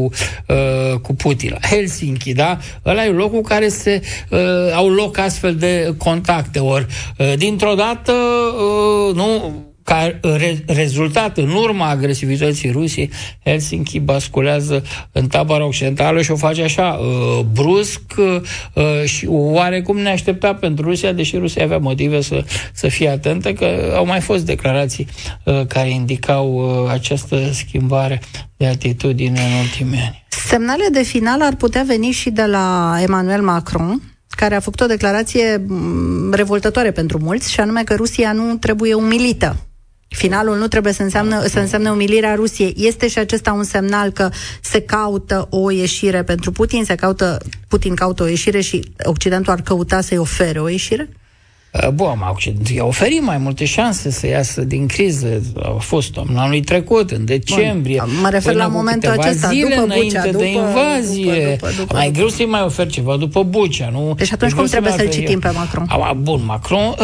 uh, 0.49 0.99
cu 1.03 1.15
Putin? 1.15 1.51
La 1.51 1.69
Helsinki, 1.69 2.33
da? 2.33 2.59
Ăla 2.87 3.05
e 3.05 3.09
locul 3.09 3.41
care 3.41 3.69
se 3.69 4.03
uh, 4.31 4.39
au 4.75 4.89
loc 4.89 5.19
astfel 5.19 5.55
de 5.55 5.95
contacte. 5.99 6.59
Ori, 6.59 6.87
uh, 7.19 7.33
dintr-o 7.37 7.75
dată, 7.75 8.13
uh, 8.13 9.15
nu, 9.15 9.55
ca 9.85 10.19
re- 10.23 10.65
rezultat 10.67 11.39
în 11.39 11.51
urma 11.51 11.89
agresivității 11.89 12.71
Rusiei, 12.71 13.11
Helsinki 13.45 13.99
basculează 13.99 14.85
în 15.13 15.27
tabăra 15.27 15.67
occidentală 15.67 16.23
și 16.23 16.31
o 16.31 16.37
face 16.37 16.63
așa, 16.63 16.89
uh, 17.01 17.45
brusc 17.53 18.01
uh, 18.17 19.05
și 19.05 19.27
oarecum 19.29 19.99
neașteptat 19.99 20.59
pentru 20.59 20.85
Rusia, 20.85 21.13
deși 21.13 21.37
Rusia 21.37 21.65
avea 21.65 21.79
motive 21.79 22.21
să, 22.21 22.45
să 22.73 22.89
fie 22.89 23.09
atentă, 23.09 23.53
că 23.53 23.93
au 23.97 24.07
mai 24.07 24.21
fost 24.21 24.45
declarații 24.45 25.07
uh, 25.45 25.67
care 25.67 25.91
indicau 25.91 26.55
uh, 26.55 26.91
această 26.91 27.51
schimbare 27.53 28.21
de 28.57 28.67
atitudine 28.67 29.41
în 29.41 29.61
ultimii 29.61 30.01
ani. 30.01 30.25
Semnale 30.29 30.85
de 30.93 31.03
final 31.03 31.43
ar 31.43 31.55
putea 31.55 31.83
veni 31.87 32.11
și 32.11 32.31
de 32.31 32.45
la 32.45 32.97
Emmanuel 33.03 33.43
Macron, 33.43 34.03
care 34.29 34.55
a 34.55 34.61
făcut 34.61 34.81
o 34.81 34.87
declarație 34.87 35.65
mm, 35.67 36.33
revoltătoare 36.33 36.91
pentru 36.91 37.19
mulți, 37.23 37.53
și 37.53 37.61
anume 37.61 37.85
că 37.85 37.95
Rusia 37.95 38.33
nu 38.33 38.55
trebuie 38.57 38.95
umilită 38.95 39.57
Finalul 40.15 40.57
nu 40.57 40.69
trebuie 40.69 40.93
să, 40.93 41.03
înseamnă, 41.03 41.47
să 41.47 41.59
însemne 41.59 41.91
umilirea 41.91 42.35
Rusiei. 42.35 42.75
Este 42.77 43.09
și 43.09 43.19
acesta 43.19 43.53
un 43.53 43.65
semnal 43.65 44.11
că 44.11 44.29
se 44.61 44.81
caută 44.81 45.47
o 45.51 45.71
ieșire 45.71 46.23
pentru 46.23 46.53
Putin, 46.53 46.85
se 46.85 46.95
caută, 46.95 47.39
Putin 47.69 47.95
caută 47.95 48.23
o 48.23 48.27
ieșire 48.27 48.61
și 48.61 48.93
Occidentul 49.03 49.53
ar 49.53 49.61
căuta 49.61 50.01
să-i 50.01 50.19
ofere 50.19 50.61
o 50.61 50.69
ieșire? 50.69 51.09
Uh, 51.83 51.89
bun, 51.89 52.19
i-a 52.75 52.85
oferit 52.85 53.23
mai 53.23 53.39
multe 53.39 53.65
șanse 53.65 54.11
să 54.11 54.27
iasă 54.27 54.61
din 54.61 54.87
criză. 54.87 55.43
A 55.63 55.69
fost 55.79 56.17
om 56.17 56.27
anului 56.37 56.61
trecut, 56.61 57.11
în 57.11 57.25
decembrie. 57.25 58.03
Bun, 58.05 58.21
mă 58.23 58.29
refer 58.29 58.55
la 58.55 58.67
momentul 58.67 59.11
acesta, 59.11 59.49
zile 59.49 59.69
după 59.69 59.83
înainte 59.83 60.21
Bucea, 60.25 60.39
de 60.39 60.47
invazie. 60.47 61.25
După, 61.25 61.51
după, 61.51 61.67
după, 61.67 61.71
după, 61.79 61.95
mai 61.97 62.11
greu 62.11 62.29
să-i 62.29 62.47
mai 62.47 62.63
oferi 62.63 62.89
ceva 62.89 63.17
după 63.17 63.43
Bucea, 63.43 63.89
nu? 63.93 64.15
Deci 64.17 64.33
atunci 64.33 64.53
cum 64.53 64.65
trebuie 64.65 64.93
să-l 64.97 65.09
citim 65.09 65.39
pe 65.39 65.51
Macron? 65.55 65.87
A, 65.89 66.13
bun, 66.13 66.43
Macron 66.47 66.95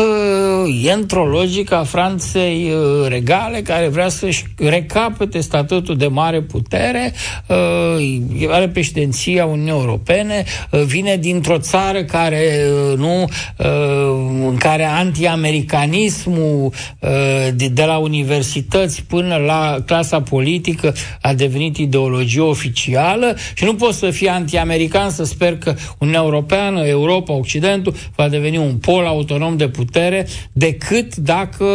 uh, 0.65 0.85
e 0.85 0.93
într-o 0.93 1.25
logică 1.25 1.77
a 1.77 1.85
Franței 1.85 2.73
uh, 2.73 3.09
regale 3.09 3.63
care 3.63 3.89
vrea 3.89 4.09
să-și 4.09 4.45
recapete 4.57 5.41
statutul 5.41 5.97
de 5.97 6.07
mare 6.07 6.41
putere, 6.41 7.13
uh, 7.47 8.49
are 8.49 8.69
președinția 8.69 9.45
Uniunii 9.45 9.71
Europene, 9.71 10.45
uh, 10.71 10.83
vine 10.83 11.17
dintr-o 11.17 11.59
țară 11.59 12.03
care 12.03 12.43
uh, 12.91 12.99
nu 12.99 13.23
uh, 13.23 14.49
în 14.49 14.57
care 14.61 14.85
antiamericanismul 14.85 16.73
uh, 16.99 17.09
de, 17.55 17.69
de 17.69 17.85
la 17.85 17.97
universități 17.97 19.05
până 19.09 19.37
la 19.37 19.77
clasa 19.87 20.21
politică 20.21 20.95
a 21.21 21.35
devenit 21.35 21.77
ideologie 21.77 22.41
oficială 22.41 23.37
și 23.55 23.65
nu 23.65 23.75
poți 23.75 23.99
să 23.99 24.11
fii 24.11 24.29
antiamerican 24.29 25.11
să 25.11 25.25
sper 25.25 25.57
că 25.57 25.75
Uniunea 25.99 26.23
Europeană, 26.23 26.87
Europa, 26.87 27.33
Occidentul 27.33 27.95
va 28.15 28.29
deveni 28.29 28.57
un 28.57 28.75
pol 28.77 29.07
autonom 29.07 29.57
de 29.57 29.69
putere 29.69 30.27
decât 30.53 31.17
dacă 31.17 31.67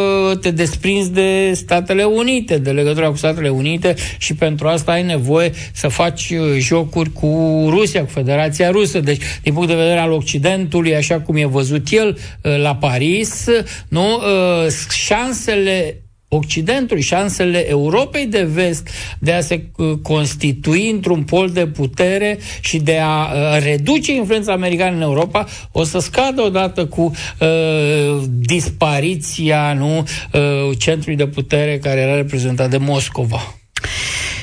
te 0.41 0.51
desprinzi 0.51 1.11
de 1.11 1.51
Statele 1.53 2.03
Unite, 2.03 2.57
de 2.57 2.71
legătura 2.71 3.09
cu 3.09 3.17
Statele 3.17 3.49
Unite 3.49 3.95
și 4.17 4.35
pentru 4.35 4.67
asta 4.67 4.91
ai 4.91 5.03
nevoie 5.03 5.51
să 5.73 5.87
faci 5.87 6.29
uh, 6.29 6.57
jocuri 6.59 7.11
cu 7.11 7.27
Rusia, 7.69 8.01
cu 8.01 8.09
Federația 8.09 8.69
Rusă. 8.69 8.99
Deci, 8.99 9.21
din 9.43 9.53
punct 9.53 9.67
de 9.67 9.75
vedere 9.75 9.99
al 9.99 10.11
Occidentului, 10.11 10.95
așa 10.95 11.19
cum 11.19 11.35
e 11.35 11.45
văzut 11.45 11.87
el 11.91 12.17
uh, 12.41 12.61
la 12.79 12.87
Paris, 12.87 13.45
nu, 13.87 14.13
uh, 14.15 14.71
șansele 14.89 15.99
Occidentului, 16.27 17.01
șansele 17.01 17.69
Europei 17.69 18.25
de 18.25 18.43
vest 18.43 18.89
de 19.19 19.31
a 19.31 19.41
se 19.41 19.65
constitui 20.01 20.89
într-un 20.89 21.23
pol 21.23 21.49
de 21.49 21.67
putere 21.67 22.39
și 22.59 22.77
de 22.77 22.99
a 23.01 23.57
reduce 23.57 24.13
influența 24.13 24.51
americană 24.51 24.95
în 24.95 25.01
Europa, 25.01 25.45
o 25.71 25.83
să 25.83 25.99
scadă 25.99 26.41
odată 26.41 26.85
cu 26.85 27.01
uh, 27.39 28.23
dispariția 28.29 29.73
nu, 29.73 29.97
uh, 29.97 30.77
centrului 30.77 31.17
de 31.17 31.27
putere 31.27 31.79
care 31.79 31.99
era 31.99 32.15
reprezentat 32.15 32.69
de 32.69 32.77
Moscova. 32.77 33.55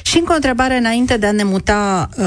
Și 0.02 0.18
încă 0.18 0.32
o 0.32 0.34
întrebare 0.34 0.76
înainte 0.76 1.16
de 1.16 1.26
a 1.26 1.32
ne 1.32 1.44
muta 1.44 2.08
uh, 2.16 2.24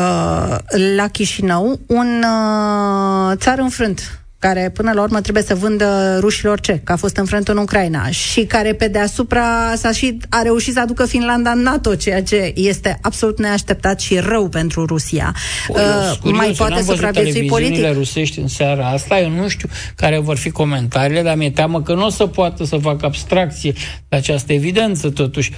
la 0.95 1.07
Chișinău. 1.11 1.79
Un 1.87 2.23
uh, 2.23 3.37
țar 3.37 3.59
înfrânt 3.59 4.24
care 4.45 4.69
până 4.69 4.91
la 4.91 5.01
urmă 5.01 5.21
trebuie 5.21 5.43
să 5.43 5.55
vândă 5.55 6.17
rușilor 6.19 6.59
ce? 6.59 6.81
Că 6.83 6.91
a 6.91 6.95
fost 6.95 7.17
înfrânt 7.17 7.47
în 7.47 7.57
Ucraina 7.57 8.09
și 8.09 8.45
care 8.45 8.73
pe 8.73 8.87
deasupra 8.87 9.73
s-a 9.75 9.91
și 9.91 10.17
a 10.29 10.41
reușit 10.41 10.73
să 10.73 10.79
aducă 10.79 11.05
Finlanda 11.05 11.51
în 11.51 11.61
NATO, 11.61 11.95
ceea 11.95 12.23
ce 12.23 12.51
este 12.55 12.97
absolut 13.01 13.39
neașteptat 13.39 13.99
și 13.99 14.17
rău 14.19 14.49
pentru 14.49 14.85
Rusia. 14.85 15.35
uh, 15.67 15.77
curios, 16.21 16.37
mai 16.37 16.53
poate 16.57 16.81
supraviețui 16.81 17.45
politic? 17.45 17.93
rusești 17.93 18.39
în 18.39 18.47
seara 18.47 18.87
asta, 18.87 19.19
eu 19.19 19.29
nu 19.29 19.47
știu 19.47 19.69
care 19.95 20.19
vor 20.19 20.37
fi 20.37 20.49
comentariile, 20.49 21.21
dar 21.21 21.35
mi-e 21.35 21.51
teamă 21.51 21.81
că 21.81 21.93
nu 21.93 22.05
o 22.05 22.09
să 22.09 22.25
poată 22.25 22.65
să 22.65 22.77
facă 22.77 23.05
abstracție 23.05 23.73
de 24.07 24.15
această 24.15 24.53
evidență, 24.53 25.09
totuși. 25.09 25.51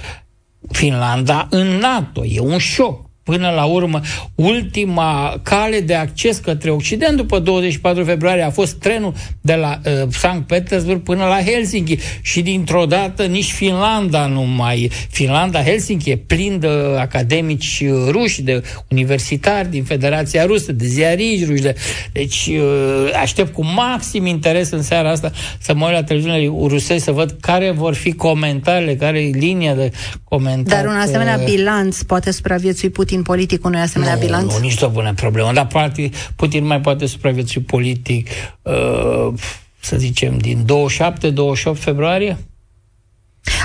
Finlanda 0.72 1.46
în 1.50 1.66
NATO. 1.66 2.24
E 2.24 2.40
un 2.40 2.58
șoc 2.58 3.07
până 3.28 3.50
la 3.50 3.64
urmă, 3.64 4.00
ultima 4.34 5.40
cale 5.42 5.80
de 5.80 5.94
acces 5.94 6.38
către 6.38 6.70
Occident 6.70 7.16
după 7.16 7.38
24 7.38 8.04
februarie 8.04 8.42
a 8.42 8.50
fost 8.50 8.74
trenul 8.74 9.12
de 9.40 9.54
la 9.54 9.80
uh, 9.84 10.08
Sankt 10.10 10.46
Petersburg 10.46 11.02
până 11.02 11.24
la 11.24 11.42
Helsinki 11.42 11.98
și 12.20 12.42
dintr-o 12.42 12.84
dată 12.84 13.24
nici 13.24 13.52
Finlanda 13.52 14.26
nu 14.26 14.42
mai... 14.42 14.90
Finlanda-Helsinki 15.10 16.10
e 16.10 16.16
plin 16.16 16.58
de 16.58 16.68
academici 16.98 17.84
ruși, 18.10 18.42
de 18.42 18.62
universitari 18.90 19.70
din 19.70 19.84
Federația 19.84 20.44
Rusă, 20.44 20.72
de 20.72 20.86
ziariști 20.86 21.44
ruși. 21.44 21.62
De... 21.62 21.74
Deci 22.12 22.46
uh, 22.46 23.20
aștept 23.20 23.52
cu 23.52 23.64
maxim 23.64 24.26
interes 24.26 24.70
în 24.70 24.82
seara 24.82 25.10
asta 25.10 25.30
să 25.58 25.74
mă 25.74 25.84
uit 25.84 25.94
la 25.94 26.02
televiziunile 26.02 26.52
rusești 26.68 27.02
să 27.02 27.12
văd 27.12 27.36
care 27.40 27.70
vor 27.70 27.94
fi 27.94 28.12
comentariile, 28.12 28.96
care 28.96 29.18
e 29.18 29.30
linia 29.30 29.74
de 29.74 29.92
comentare. 30.24 30.82
Dar 30.82 30.94
un 30.94 31.00
asemenea 31.00 31.36
bilanț 31.44 32.02
poate 32.02 32.30
supraviețui 32.30 32.90
Putin 32.90 33.17
Putin 33.18 33.34
politic 33.34 33.64
unui 33.64 33.80
asemenea 33.80 34.14
nu, 34.14 34.20
bilanț? 34.20 34.52
Nu, 34.52 34.58
nici 34.58 34.82
o 34.82 34.88
bună 34.88 35.12
problemă. 35.14 35.52
Dar 35.52 35.66
poate, 35.66 36.10
Putin 36.36 36.66
mai 36.66 36.80
poate 36.80 37.06
supraviețui 37.06 37.60
politic, 37.60 38.28
uh, 38.62 39.32
să 39.80 39.96
zicem, 39.96 40.38
din 40.38 40.64
27-28 40.64 41.74
februarie? 41.74 42.36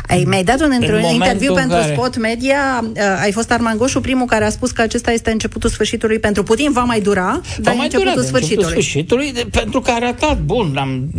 Ai 0.08 0.24
mai 0.28 0.44
dat 0.44 0.62
un 0.62 0.72
în 0.72 1.14
interviu 1.14 1.54
pentru 1.54 1.78
care... 1.78 1.94
Spot 1.94 2.18
Media, 2.18 2.84
uh, 2.84 3.02
ai 3.22 3.32
fost 3.32 3.52
Armangoșu 3.52 4.02
primul 4.02 4.26
care 4.26 4.46
a 4.46 4.50
spus 4.50 4.72
că 4.72 4.82
acesta 4.82 5.12
este 5.12 5.32
începutul 5.32 5.70
sfârșitului 5.70 6.20
pentru 6.20 6.44
Putin, 6.44 6.72
va 6.72 6.84
mai 6.84 7.02
dura, 7.02 7.42
va 7.42 7.62
dar 7.62 7.74
mai 7.74 7.86
începutul 7.86 8.12
dura, 8.14 8.26
sfârșitului. 8.26 8.64
Începutul 8.64 8.82
sfârșitului, 8.82 9.32
de, 9.32 9.48
pentru 9.52 9.80
că 9.82 9.92
a 9.92 9.96
arătat, 9.96 10.40
bun, 10.40 10.78
am, 10.78 11.10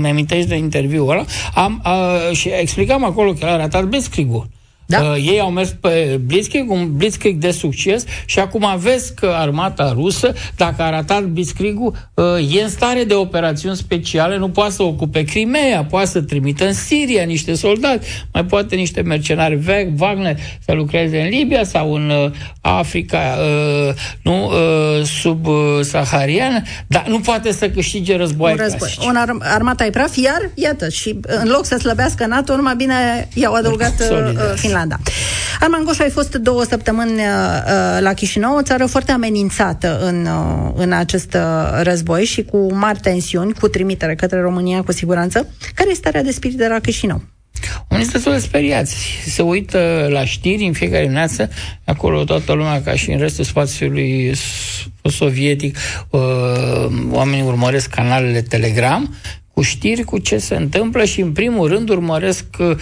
mi-amintesc 0.00 0.48
de 0.48 0.56
interviul 0.56 1.10
ăla, 1.10 1.24
am, 1.54 1.82
uh, 1.84 2.36
și 2.36 2.48
explicam 2.60 3.04
acolo 3.04 3.32
că 3.32 3.44
a 3.44 3.52
arătat 3.52 3.84
Blitzkrieg-ul. 3.84 4.46
Da? 4.90 5.00
Uh, 5.00 5.16
ei 5.16 5.40
au 5.40 5.50
mers 5.50 5.68
pe 5.80 6.20
Blitzkrieg, 6.26 6.70
un 6.70 6.96
Blitzkrieg 6.96 7.36
de 7.36 7.50
succes 7.50 8.04
și 8.26 8.38
acum 8.38 8.66
vezi 8.78 9.14
că 9.14 9.34
armata 9.36 9.92
rusă, 9.92 10.32
dacă 10.56 10.82
a 10.82 10.90
ratat 10.90 11.24
Blitzkrieg-ul, 11.24 12.10
uh, 12.14 12.56
e 12.56 12.62
în 12.62 12.68
stare 12.68 13.04
de 13.04 13.14
operațiuni 13.14 13.76
speciale, 13.76 14.36
nu 14.36 14.48
poate 14.48 14.72
să 14.72 14.82
ocupe 14.82 15.22
Crimea, 15.24 15.84
poate 15.84 16.06
să 16.06 16.20
trimită 16.20 16.66
în 16.66 16.72
Siria 16.72 17.22
niște 17.22 17.54
soldați, 17.54 18.08
mai 18.32 18.44
poate 18.44 18.74
niște 18.74 19.00
mercenari 19.00 19.58
Wagner 19.98 20.36
să 20.64 20.72
lucreze 20.72 21.20
în 21.20 21.28
Libia 21.28 21.64
sau 21.64 21.94
în 21.94 22.10
uh, 22.10 22.30
Africa 22.60 23.36
uh, 23.38 23.94
nu, 24.22 24.46
uh, 24.46 25.04
sub-sahariană, 25.04 26.62
dar 26.86 27.06
nu 27.08 27.20
poate 27.20 27.52
să 27.52 27.70
câștige 27.70 28.16
război. 28.16 28.52
Un 28.52 28.58
război. 28.58 28.96
Un 29.06 29.16
ar- 29.16 29.36
armata 29.40 29.84
e 29.84 29.90
praf, 29.90 30.16
iar, 30.16 30.50
iată, 30.54 30.88
și 30.88 31.20
în 31.22 31.48
loc 31.48 31.64
să 31.64 31.76
slăbească 31.76 32.26
NATO, 32.26 32.56
numai 32.56 32.74
bine 32.76 33.28
i-au 33.34 33.54
adăugat 33.54 34.00
uh, 34.00 34.06
Finlanda. 34.54 34.77
Finlanda. 34.78 34.98
Arman 35.60 35.84
Goș, 35.84 35.98
ai 35.98 36.10
fost 36.10 36.34
două 36.34 36.64
săptămâni 36.64 37.12
uh, 37.12 37.20
uh, 37.20 38.00
la 38.00 38.12
Chișinău, 38.12 38.56
o 38.56 38.62
țară 38.62 38.86
foarte 38.86 39.12
amenințată 39.12 39.98
în, 40.00 40.26
uh, 40.26 40.72
în 40.74 40.92
acest 40.92 41.34
uh, 41.34 41.80
război 41.82 42.24
și 42.24 42.42
cu 42.42 42.74
mari 42.74 42.98
tensiuni, 42.98 43.52
cu 43.52 43.68
trimitere 43.68 44.14
către 44.14 44.40
România, 44.40 44.82
cu 44.82 44.92
siguranță. 44.92 45.38
Care 45.74 45.90
este 45.90 46.00
starea 46.00 46.22
de 46.22 46.30
spirit 46.30 46.56
de 46.56 46.66
la 46.66 46.78
Chișinău? 46.78 47.22
Unii 47.88 48.04
sunt 48.04 48.24
de 48.24 48.38
speriați. 48.38 48.96
Se 49.26 49.42
uită 49.42 50.06
la 50.10 50.24
știri 50.24 50.66
în 50.66 50.72
fiecare 50.72 51.02
dimineață, 51.02 51.50
acolo 51.84 52.24
toată 52.24 52.52
lumea, 52.52 52.82
ca 52.82 52.94
și 52.94 53.10
în 53.10 53.18
restul 53.18 53.44
spațiului 53.44 54.32
sovietic, 55.02 55.76
uh, 56.10 56.20
oamenii 57.10 57.44
urmăresc 57.44 57.90
canalele 57.90 58.40
Telegram 58.40 59.14
cu 59.58 59.64
știri 59.64 60.02
cu 60.02 60.18
ce 60.18 60.38
se 60.38 60.56
întâmplă 60.56 61.04
și 61.04 61.20
în 61.20 61.32
primul 61.32 61.68
rând 61.68 61.88
urmăresc 61.88 62.44
uh, 62.58 62.76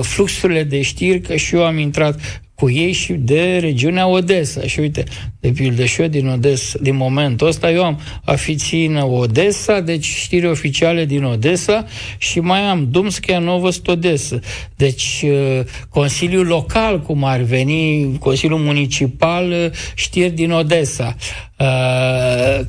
fluxurile 0.00 0.62
de 0.62 0.82
știri, 0.82 1.20
că 1.20 1.36
și 1.36 1.54
eu 1.54 1.64
am 1.64 1.78
intrat 1.78 2.20
cu 2.54 2.70
ei 2.70 2.92
și 2.92 3.12
de 3.12 3.58
regiunea 3.60 4.06
Odessa. 4.06 4.60
Și 4.60 4.80
uite, 4.80 5.04
de 5.40 5.48
pildă 5.48 5.84
și 5.84 6.00
eu 6.00 6.06
din 6.06 6.26
Odessa, 6.26 6.78
din 6.82 6.96
momentul 6.96 7.46
ăsta, 7.46 7.70
eu 7.70 7.84
am 7.84 8.00
afiții 8.24 8.86
în 8.86 8.96
Odessa, 8.96 9.80
deci 9.80 10.04
știri 10.04 10.46
oficiale 10.46 11.04
din 11.04 11.24
Odessa 11.24 11.86
și 12.18 12.40
mai 12.40 12.60
am 12.60 12.88
Dumskaya 12.90 13.38
Novost 13.38 13.88
Odessa. 13.88 14.38
Deci 14.76 15.24
uh, 15.24 15.60
Consiliul 15.88 16.46
Local, 16.46 17.00
cum 17.00 17.24
ar 17.24 17.40
veni, 17.40 18.12
Consiliul 18.18 18.58
Municipal, 18.58 19.50
uh, 19.50 19.70
știri 19.94 20.30
din 20.30 20.50
Odessa. 20.50 21.16
Uh, 21.62 22.60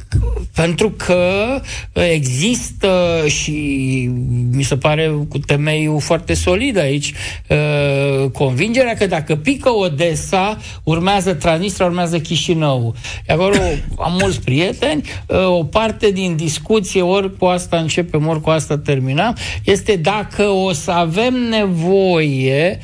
pentru 0.56 0.90
că 0.90 1.62
există 1.94 3.24
și 3.28 4.10
mi 4.52 4.64
se 4.64 4.78
pare 4.78 5.16
cu 5.30 5.38
temeiul 5.38 6.00
foarte 6.00 6.34
solid 6.34 6.78
aici 6.78 7.14
uh, 7.48 8.30
convingerea 8.32 8.94
că 8.94 9.06
dacă 9.08 9.36
pică 9.36 9.70
Odessa, 9.70 10.58
urmează 10.84 11.34
Transnistria, 11.34 11.86
urmează 11.86 12.20
Chișinău. 12.20 12.96
Acolo 13.28 13.56
am 13.98 14.18
mulți 14.22 14.42
prieteni, 14.42 15.04
uh, 15.28 15.48
o 15.48 15.64
parte 15.64 16.12
din 16.12 16.36
discuție, 16.36 17.02
ori 17.02 17.38
cu 17.38 17.46
asta 17.46 17.78
începem, 17.78 18.28
ori 18.28 18.42
cu 18.42 18.50
asta 18.50 18.78
terminăm, 18.78 19.38
este 19.64 19.96
dacă 19.96 20.44
o 20.44 20.72
să 20.72 20.92
avem 20.92 21.34
nevoie 21.34 22.80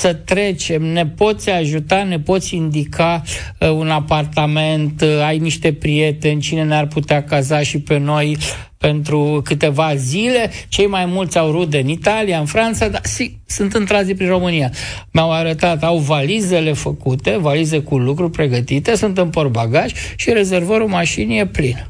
să 0.00 0.14
trecem, 0.14 0.82
ne 0.82 1.06
poți 1.06 1.50
ajuta, 1.50 2.02
ne 2.02 2.20
poți 2.20 2.54
indica 2.54 3.22
uh, 3.60 3.70
un 3.70 3.90
apartament, 3.90 5.00
uh, 5.00 5.22
ai 5.24 5.38
niște 5.38 5.72
prieteni, 5.72 6.40
cine 6.40 6.64
ne-ar 6.64 6.86
putea 6.86 7.24
caza 7.24 7.62
și 7.62 7.80
pe 7.80 7.98
noi 7.98 8.36
pentru 8.78 9.40
câteva 9.44 9.94
zile. 9.94 10.50
Cei 10.68 10.86
mai 10.86 11.04
mulți 11.06 11.38
au 11.38 11.50
rude 11.50 11.78
în 11.78 11.88
Italia, 11.88 12.38
în 12.38 12.46
Franța, 12.46 12.88
dar 12.88 13.00
si, 13.04 13.38
sunt 13.46 13.74
întrazi 13.74 14.14
prin 14.14 14.28
România. 14.28 14.70
Mi-au 15.12 15.32
arătat, 15.32 15.82
au 15.82 15.98
valizele 15.98 16.72
făcute, 16.72 17.36
valize 17.36 17.78
cu 17.78 17.98
lucruri 17.98 18.30
pregătite, 18.30 18.94
sunt 18.96 19.18
în 19.18 19.30
portbagaj 19.30 19.92
și 20.16 20.32
rezervorul 20.32 20.88
mașinii 20.88 21.38
e 21.38 21.46
plin. 21.46 21.86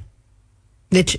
Deci 0.91 1.19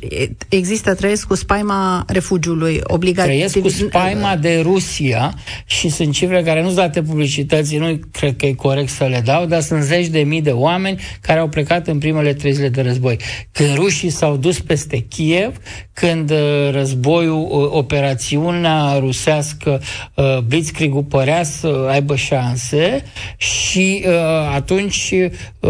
există, 0.50 0.96
trăiesc 0.96 1.28
cu 1.28 1.36
spaima 1.36 2.06
refugiului 2.08 2.80
obligat. 2.84 3.26
Trăiesc 3.26 3.60
cu 3.60 3.70
spaima 3.70 4.36
de 4.36 4.60
Rusia 4.62 5.34
și 5.66 5.90
sunt 5.90 6.14
cifre 6.14 6.44
care 6.44 6.60
nu 6.60 6.66
sunt 6.66 6.80
date 6.80 7.02
publicității, 7.02 7.78
nu 7.78 8.00
cred 8.12 8.36
că 8.36 8.46
e 8.46 8.54
corect 8.54 8.90
să 8.90 9.04
le 9.04 9.22
dau, 9.26 9.46
dar 9.46 9.62
sunt 9.62 9.84
zeci 9.84 10.08
de 10.08 10.20
mii 10.20 10.42
de 10.42 10.52
oameni 10.52 11.02
care 11.22 11.40
au 11.40 11.48
plecat 11.48 11.88
în 11.88 11.98
primele 11.98 12.34
trei 12.34 12.52
zile 12.54 12.70
de 12.70 12.82
război. 12.82 13.18
Când 13.52 13.76
rușii 13.76 14.10
s-au 14.10 14.38
dus 14.38 14.60
peste 14.60 14.98
Kiev, 14.98 15.58
când 15.94 16.32
uh, 16.32 16.70
războiul, 16.72 17.48
uh, 17.50 17.68
operațiunea 17.72 18.98
rusească, 19.00 19.82
uh, 20.16 20.38
Blitzkrieg-ul 20.38 21.04
părea 21.04 21.44
să 21.44 21.88
aibă 21.90 22.16
șanse 22.16 23.04
și 23.38 24.06
atunci 24.54 25.14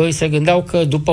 se 0.10 0.27
gândeau 0.27 0.63
că 0.63 0.84
după 0.84 1.12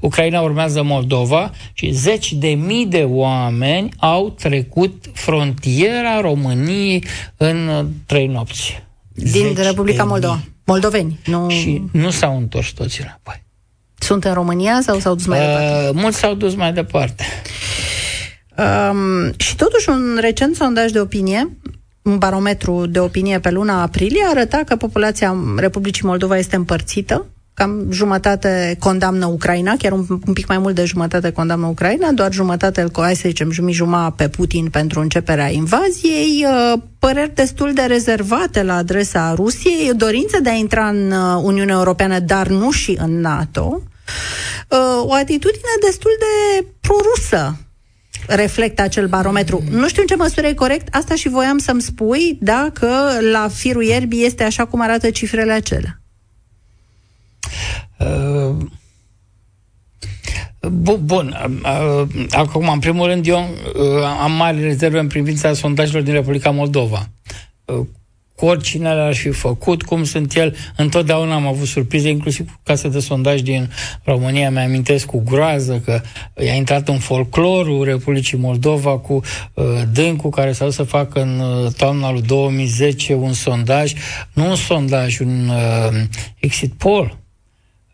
Ucraina 0.00 0.40
urmează 0.40 0.82
Moldova 0.82 1.50
și 1.72 1.90
zeci 1.90 2.32
de 2.32 2.48
mii 2.48 2.86
de 2.86 3.02
oameni 3.08 3.88
au 3.96 4.30
trecut 4.30 5.04
frontiera 5.12 6.20
României 6.20 7.04
în 7.36 7.88
trei 8.06 8.26
nopți. 8.26 8.82
Din 9.12 9.52
zeci 9.54 9.64
Republica 9.64 10.04
Moldova. 10.04 10.40
Moldoveni. 10.64 11.18
Nu... 11.24 11.48
Și 11.50 11.82
nu 11.92 12.10
s-au 12.10 12.36
întors 12.36 12.70
toți 12.70 13.00
înapoi. 13.00 13.44
Sunt 13.98 14.24
în 14.24 14.32
România 14.32 14.80
sau 14.82 14.98
s-au 14.98 15.14
dus 15.14 15.26
mai 15.26 15.38
uh, 15.38 15.46
departe? 15.46 15.90
Mulți 16.00 16.18
s-au 16.18 16.34
dus 16.34 16.54
mai 16.54 16.72
departe. 16.72 17.24
Um, 18.56 19.32
și 19.36 19.56
totuși 19.56 19.88
un 19.88 20.18
recent 20.20 20.54
sondaj 20.54 20.90
de 20.90 21.00
opinie 21.00 21.56
un 22.06 22.18
barometru 22.18 22.86
de 22.86 23.00
opinie 23.00 23.40
pe 23.40 23.50
luna 23.50 23.82
aprilie 23.82 24.24
arăta 24.28 24.62
că 24.66 24.76
populația 24.76 25.36
Republicii 25.56 26.06
Moldova 26.06 26.36
este 26.36 26.56
împărțită 26.56 27.26
cam 27.56 27.86
jumătate 27.90 28.76
condamnă 28.78 29.26
Ucraina, 29.26 29.74
chiar 29.78 29.92
un, 29.92 30.06
un 30.26 30.32
pic 30.32 30.46
mai 30.46 30.58
mult 30.58 30.74
de 30.74 30.84
jumătate 30.84 31.30
condamnă 31.30 31.66
Ucraina, 31.66 32.12
doar 32.12 32.32
jumătate, 32.32 32.86
hai 32.94 33.14
să 33.16 33.22
zicem, 33.26 33.50
jumătate 33.70 34.12
pe 34.16 34.28
Putin 34.28 34.68
pentru 34.70 35.00
începerea 35.00 35.50
invaziei, 35.50 36.46
uh, 36.46 36.80
păreri 36.98 37.34
destul 37.34 37.72
de 37.72 37.82
rezervate 37.82 38.62
la 38.62 38.76
adresa 38.76 39.34
Rusiei, 39.34 39.94
dorință 39.96 40.38
de 40.42 40.50
a 40.50 40.52
intra 40.52 40.88
în 40.88 41.10
uh, 41.10 41.40
Uniunea 41.42 41.74
Europeană, 41.74 42.18
dar 42.18 42.48
nu 42.48 42.70
și 42.70 42.98
în 43.00 43.20
NATO, 43.20 43.82
uh, 44.68 45.02
o 45.02 45.12
atitudine 45.12 45.74
destul 45.80 46.12
de 46.18 46.66
prorusă 46.80 47.56
reflectă 48.26 48.82
acel 48.82 49.06
barometru. 49.06 49.62
Nu 49.70 49.88
știu 49.88 50.00
în 50.00 50.08
ce 50.08 50.16
măsură 50.16 50.46
e 50.46 50.54
corect, 50.54 50.94
asta 50.94 51.14
și 51.14 51.28
voiam 51.28 51.58
să-mi 51.58 51.82
spui 51.82 52.38
dacă 52.40 52.88
la 53.32 53.48
firul 53.48 53.82
ierbii 53.82 54.24
este 54.24 54.44
așa 54.44 54.64
cum 54.64 54.80
arată 54.80 55.10
cifrele 55.10 55.52
acelea. 55.52 56.00
Uh, 57.98 58.56
bun. 61.00 61.36
Uh, 61.62 62.08
acum, 62.30 62.68
în 62.68 62.78
primul 62.78 63.06
rând, 63.06 63.26
eu 63.26 63.38
uh, 63.38 64.02
am 64.22 64.32
mari 64.32 64.62
rezerve 64.62 64.98
în 64.98 65.06
privința 65.06 65.52
sondajelor 65.52 66.02
din 66.02 66.12
Republica 66.12 66.50
Moldova. 66.50 67.08
Cu 68.34 68.46
oricine 68.46 68.94
le-ar 68.94 69.14
fi 69.14 69.30
făcut, 69.30 69.82
cum 69.82 70.04
sunt 70.04 70.34
el, 70.34 70.56
întotdeauna 70.76 71.34
am 71.34 71.46
avut 71.46 71.66
surprize, 71.66 72.08
inclusiv 72.08 72.46
cu 72.46 72.60
case 72.62 72.88
de 72.88 73.00
sondaj 73.00 73.40
din 73.40 73.70
România. 74.04 74.50
Mi-amintesc 74.50 75.06
cu 75.06 75.22
groază 75.24 75.82
că 75.84 76.00
i-a 76.44 76.54
intrat 76.54 76.88
în 76.88 76.98
folclorul 76.98 77.84
Republicii 77.84 78.38
Moldova 78.38 78.98
cu 78.98 79.20
uh, 79.54 79.64
Dâncu, 79.92 80.28
care 80.28 80.52
s-a 80.52 80.70
să 80.70 80.82
facă 80.82 81.20
în 81.20 81.38
uh, 81.38 81.72
toamna 81.72 82.12
lui 82.12 82.22
2010 82.22 83.14
un 83.14 83.32
sondaj, 83.32 83.92
nu 84.32 84.48
un 84.48 84.56
sondaj, 84.56 85.18
un 85.18 85.48
uh, 85.48 86.02
exit 86.40 86.72
poll, 86.72 87.04
Uh, 87.04 87.25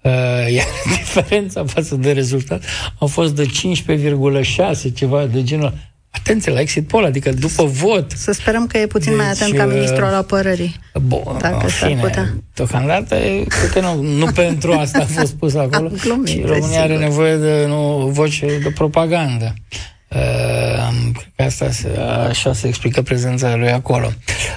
iar 0.56 0.66
diferența 0.84 1.64
față 1.64 1.94
de 1.94 2.12
rezultat 2.12 2.64
a 2.98 3.04
fost 3.04 3.34
de 3.34 3.46
15,6, 3.46 4.94
ceva 4.94 5.26
de 5.26 5.42
genul. 5.42 5.74
Atenție 6.10 6.52
la 6.52 6.60
exit 6.60 6.88
poll, 6.88 7.04
adică 7.04 7.32
după 7.32 7.64
vot. 7.64 8.10
Să 8.10 8.32
sperăm 8.32 8.66
că 8.66 8.78
e 8.78 8.86
puțin 8.86 9.10
deci, 9.10 9.20
mai 9.20 9.30
atent 9.30 9.56
ca 9.56 9.64
uh, 9.64 9.72
ministrul 9.72 10.04
al 10.04 10.14
apărării. 10.14 10.76
Bun, 10.94 11.36
dacă 11.40 11.66
fine, 11.66 12.00
putea. 12.00 12.34
deocamdată, 12.54 13.16
cred 13.48 13.70
că 13.72 13.80
nu, 13.80 14.02
nu 14.02 14.26
pentru 14.44 14.72
asta 14.72 14.98
a 14.98 15.20
fost 15.20 15.32
pus 15.32 15.54
acolo. 15.54 15.90
Glumit, 16.00 16.46
România 16.46 16.82
are 16.82 16.96
nevoie 16.96 17.36
de 17.36 17.64
nu, 17.66 18.10
voce 18.12 18.58
de 18.62 18.70
propagandă. 18.70 19.54
Uh, 20.14 21.12
cred 21.12 21.32
că 21.36 21.42
asta 21.42 21.70
se, 21.70 21.98
așa 22.28 22.52
se 22.52 22.66
explică 22.66 23.02
prezența 23.02 23.56
lui 23.56 23.70
acolo. 23.70 24.12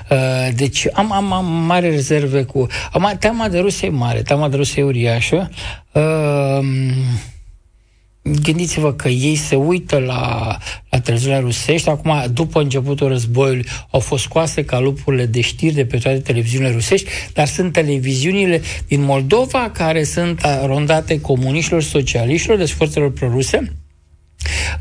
Uh, 0.09 0.47
deci 0.55 0.87
am, 0.93 1.11
am, 1.11 1.33
am 1.33 1.45
mare 1.45 1.89
rezerve 1.89 2.43
cu... 2.43 2.67
Am, 2.91 3.15
teama 3.19 3.47
de 3.47 3.59
Rusia 3.59 3.87
e 3.87 3.91
mare, 3.91 4.21
teama 4.21 4.49
de 4.49 4.55
Rusia 4.55 4.83
e 4.83 4.85
uriașă. 4.85 5.49
Uh, 5.91 6.59
gândiți-vă 8.43 8.93
că 8.93 9.07
ei 9.07 9.35
se 9.35 9.55
uită 9.55 9.97
la, 9.97 10.57
la 10.89 10.99
televiziunea 10.99 11.39
rusești. 11.39 11.89
Acum, 11.89 12.23
după 12.33 12.61
începutul 12.61 13.07
războiului, 13.07 13.65
au 13.89 13.99
fost 13.99 14.23
scoase 14.23 14.65
ca 14.65 14.79
lupurile 14.79 15.25
de 15.25 15.41
știri 15.41 15.73
de 15.73 15.85
pe 15.85 15.97
toate 15.97 16.19
televiziunile 16.19 16.71
rusești, 16.71 17.09
dar 17.33 17.47
sunt 17.47 17.71
televiziunile 17.71 18.61
din 18.87 19.01
Moldova 19.01 19.69
care 19.73 20.03
sunt 20.03 20.41
rondate 20.65 21.21
comuniștilor, 21.21 21.83
socialiștilor, 21.83 22.57
deci 22.57 22.71
forțelor 22.71 23.11
proruse, 23.11 23.73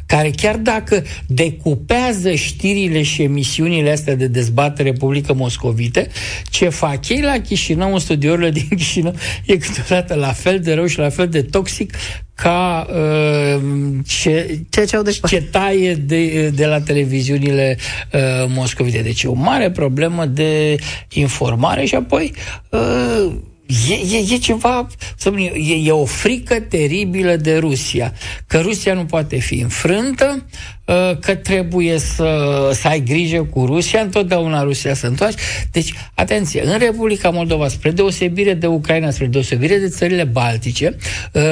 care 0.06 0.30
chiar 0.30 0.56
dacă 0.56 1.02
decupează 1.26 2.34
știrile 2.34 3.02
și 3.02 3.22
emisiunile 3.22 3.90
astea 3.90 4.14
de 4.14 4.26
dezbatere 4.26 4.92
publică 4.92 5.34
moscovite, 5.34 6.08
ce 6.50 6.68
fac 6.68 7.08
ei 7.08 7.20
la 7.20 7.40
Chișinău, 7.40 7.92
în 7.92 7.98
studiourile 7.98 8.50
din 8.50 8.68
Chișinău, 8.68 9.14
e 9.44 9.56
câteodată 9.56 10.14
la 10.14 10.32
fel 10.32 10.60
de 10.60 10.74
rău 10.74 10.86
și 10.86 10.98
la 10.98 11.08
fel 11.08 11.28
de 11.28 11.42
toxic 11.42 11.92
ca 12.34 12.86
uh, 12.90 13.62
ce, 14.06 14.60
ce, 14.70 14.84
ce, 14.84 15.20
ce 15.26 15.42
taie 15.42 15.94
de, 15.94 16.48
de 16.48 16.66
la 16.66 16.80
televiziunile 16.80 17.76
uh, 18.12 18.20
moscovite. 18.48 18.98
Deci 18.98 19.22
e 19.22 19.28
o 19.28 19.32
mare 19.32 19.70
problemă 19.70 20.26
de 20.26 20.76
informare 21.12 21.84
și 21.84 21.94
apoi 21.94 22.32
uh, 22.70 23.32
E, 23.66 24.16
e, 24.16 24.34
e 24.34 24.38
ceva, 24.38 24.86
să 25.16 25.32
e, 25.54 25.74
e 25.84 25.90
o 25.90 26.04
frică 26.04 26.60
teribilă 26.60 27.36
de 27.36 27.56
Rusia, 27.56 28.12
că 28.46 28.58
Rusia 28.58 28.94
nu 28.94 29.04
poate 29.04 29.36
fi 29.36 29.54
înfrântă, 29.54 30.46
uh, 30.84 31.18
că 31.20 31.34
trebuie 31.34 31.98
să, 31.98 32.70
să 32.72 32.88
ai 32.88 33.00
grijă 33.00 33.42
cu 33.42 33.66
Rusia, 33.66 34.00
întotdeauna 34.00 34.62
Rusia 34.62 34.94
să 34.94 35.06
întoarce. 35.06 35.36
Deci, 35.70 35.92
atenție, 36.14 36.66
în 36.66 36.78
Republica 36.78 37.30
Moldova, 37.30 37.68
spre 37.68 37.90
deosebire 37.90 38.54
de 38.54 38.66
Ucraina, 38.66 39.10
spre 39.10 39.26
deosebire 39.26 39.78
de 39.78 39.88
țările 39.88 40.24
baltice, 40.24 40.96
uh, 41.32 41.42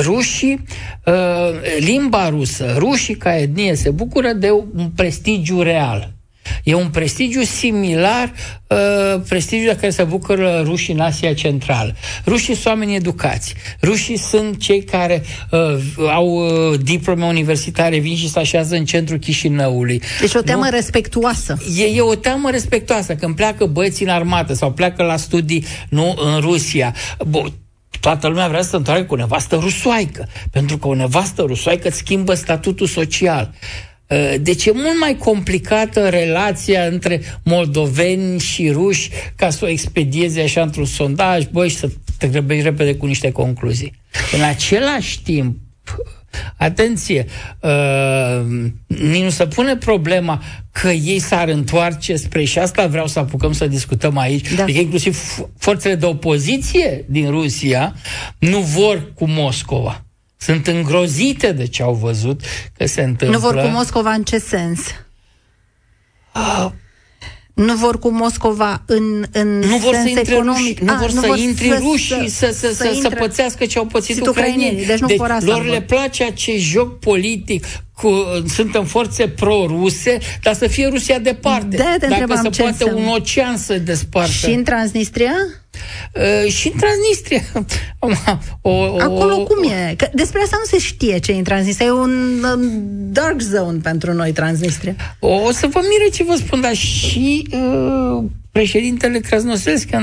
rușii, 0.00 0.64
uh, 1.04 1.14
limba 1.78 2.28
rusă, 2.28 2.74
rușii 2.78 3.16
ca 3.16 3.36
etnie 3.36 3.74
se 3.74 3.90
bucură 3.90 4.32
de 4.32 4.50
un 4.50 4.90
prestigiu 4.94 5.62
real. 5.62 6.12
E 6.62 6.74
un 6.74 6.88
prestigiu 6.88 7.42
similar 7.42 8.32
uh, 8.66 9.20
prestigiu 9.28 9.66
de 9.66 9.76
care 9.76 9.90
se 9.90 10.02
bucură 10.02 10.62
rușii 10.64 10.94
în 10.94 11.00
Asia 11.00 11.34
Centrală. 11.34 11.94
Rușii 12.26 12.54
sunt 12.54 12.66
oameni 12.66 12.94
educați. 12.94 13.54
Rușii 13.82 14.16
sunt 14.16 14.60
cei 14.60 14.82
care 14.82 15.22
uh, 15.50 15.58
au 16.14 16.26
uh, 16.26 16.80
diplome 16.82 17.24
universitare, 17.24 17.98
vin 17.98 18.16
și 18.16 18.30
se 18.30 18.38
așează 18.38 18.76
în 18.76 18.84
centrul 18.84 19.18
Chișinăului. 19.18 20.02
Deci 20.20 20.34
o 20.34 20.40
teamă 20.40 20.64
nu? 20.64 20.70
respectuoasă. 20.70 21.58
E, 21.76 21.84
e 21.84 22.00
o 22.00 22.14
teamă 22.14 22.50
respectuoasă. 22.50 23.14
Când 23.14 23.34
pleacă 23.34 23.66
băieții 23.66 24.04
în 24.04 24.10
armată 24.10 24.54
sau 24.54 24.72
pleacă 24.72 25.02
la 25.02 25.16
studii 25.16 25.64
nu 25.88 26.14
în 26.18 26.40
Rusia, 26.40 26.94
Bun, 27.26 27.52
toată 28.00 28.28
lumea 28.28 28.48
vrea 28.48 28.62
să 28.62 28.68
se 28.68 28.76
întoarcă 28.76 29.04
cu 29.04 29.14
o 29.14 29.16
nevastă 29.16 29.56
rusoaică, 29.56 30.28
pentru 30.50 30.78
că 30.78 30.88
o 30.88 30.94
nevastă 30.94 31.42
rusoaică 31.42 31.88
îți 31.88 31.96
schimbă 31.96 32.34
statutul 32.34 32.86
social. 32.86 33.54
Uh, 34.08 34.34
deci 34.40 34.66
e 34.66 34.72
mult 34.74 34.98
mai 35.00 35.16
complicată 35.16 36.08
relația 36.08 36.84
între 36.84 37.20
moldoveni 37.42 38.40
și 38.40 38.70
ruși 38.70 39.10
ca 39.36 39.50
să 39.50 39.64
o 39.64 39.68
expedieze 39.68 40.40
așa 40.40 40.62
într-un 40.62 40.84
sondaj, 40.84 41.44
băi, 41.44 41.68
și 41.68 41.76
să 41.76 41.90
te 42.18 42.28
grăbești 42.28 42.62
repede 42.62 42.94
cu 42.94 43.06
niște 43.06 43.32
concluzii. 43.32 43.92
În 44.32 44.42
același 44.42 45.22
timp, 45.22 45.56
atenție, 46.56 47.26
uh, 47.60 48.44
nu 48.86 49.30
se 49.30 49.46
pune 49.46 49.76
problema 49.76 50.42
că 50.72 50.88
ei 50.88 51.18
s-ar 51.18 51.48
întoarce 51.48 52.16
spre 52.16 52.44
și 52.44 52.58
asta 52.58 52.86
vreau 52.86 53.06
să 53.06 53.18
apucăm 53.18 53.52
să 53.52 53.66
discutăm 53.66 54.18
aici, 54.18 54.54
da. 54.54 54.62
adică 54.62 54.78
inclusiv 54.78 55.18
forțele 55.58 55.94
de 55.94 56.06
opoziție 56.06 57.04
din 57.08 57.30
Rusia 57.30 57.94
nu 58.38 58.58
vor 58.58 59.12
cu 59.14 59.28
Moscova 59.28 60.03
sunt 60.44 60.66
îngrozite 60.66 61.52
de 61.52 61.66
ce 61.66 61.82
au 61.82 61.94
văzut 61.94 62.40
că 62.76 62.86
se 62.86 63.02
întâmplă. 63.02 63.36
Nu 63.36 63.38
vor 63.38 63.54
cu 63.54 63.66
Moscova 63.66 64.10
în 64.10 64.22
ce 64.22 64.38
sens? 64.38 64.80
Uh, 66.34 66.70
nu 67.54 67.74
vor 67.74 67.98
cu 67.98 68.10
Moscova 68.10 68.82
în, 68.86 69.24
în 69.32 69.58
nu 69.58 69.76
vor 69.76 69.94
sens 69.94 70.02
să 70.02 70.18
intre 70.18 70.34
economic. 70.34 70.78
Ruși, 70.78 70.90
nu 70.90 70.96
vor 70.96 71.10
nu 71.12 71.20
să 71.20 71.26
vor 71.26 71.38
intre 71.38 71.68
să, 71.68 71.78
rușii, 71.82 72.28
să, 72.28 72.50
să, 72.52 72.72
să, 72.72 72.84
să, 72.84 72.98
să 73.00 73.08
pățească 73.08 73.66
ce 73.66 73.78
au 73.78 73.86
pățit 73.86 74.26
ucrainienii. 74.26 74.86
Deci, 74.86 74.98
nu 74.98 75.06
deci 75.06 75.16
vor 75.16 75.30
asta 75.30 75.50
lor 75.50 75.64
le 75.64 75.82
place 75.82 76.24
acest 76.24 76.64
joc 76.64 76.98
politic 76.98 77.64
cu, 77.96 78.12
suntem 78.48 78.84
forțe 78.84 79.28
pro-ruse, 79.28 80.18
dar 80.42 80.54
să 80.54 80.66
fie 80.66 80.86
Rusia 80.86 81.18
departe. 81.18 81.76
De 81.76 81.84
te 81.98 82.06
Dacă 82.06 82.40
se 82.42 82.48
ce 82.48 82.62
poate 82.62 82.84
înseamnă. 82.84 83.00
un 83.00 83.08
ocean 83.08 83.56
să 83.56 83.78
despartă. 83.78 84.30
Și 84.30 84.50
în 84.50 84.64
Transnistria? 84.64 85.32
Uh, 86.14 86.52
și 86.52 86.70
în 86.72 86.78
Transnistria. 86.78 87.42
o, 88.60 88.70
o, 88.70 88.96
Acolo 88.98 89.36
cum 89.36 89.70
e? 89.70 89.94
Că 89.96 90.08
despre 90.12 90.40
asta 90.42 90.56
nu 90.58 90.64
se 90.64 90.78
știe 90.78 91.18
ce 91.18 91.32
e 91.32 91.36
în 91.36 91.44
Transnistria. 91.44 91.86
E 91.86 91.90
un 91.90 92.44
um, 92.54 92.82
dark 93.12 93.40
zone 93.40 93.78
pentru 93.82 94.12
noi, 94.12 94.32
Transnistria. 94.32 94.94
O, 95.18 95.28
o 95.28 95.52
să 95.52 95.66
vă 95.66 95.80
mire 95.88 96.10
ce 96.10 96.24
vă 96.24 96.34
spun, 96.34 96.60
dar 96.60 96.74
și 96.74 97.48
uh, 97.52 98.24
președintele 98.54 99.18
Krasnoselski 99.18 99.94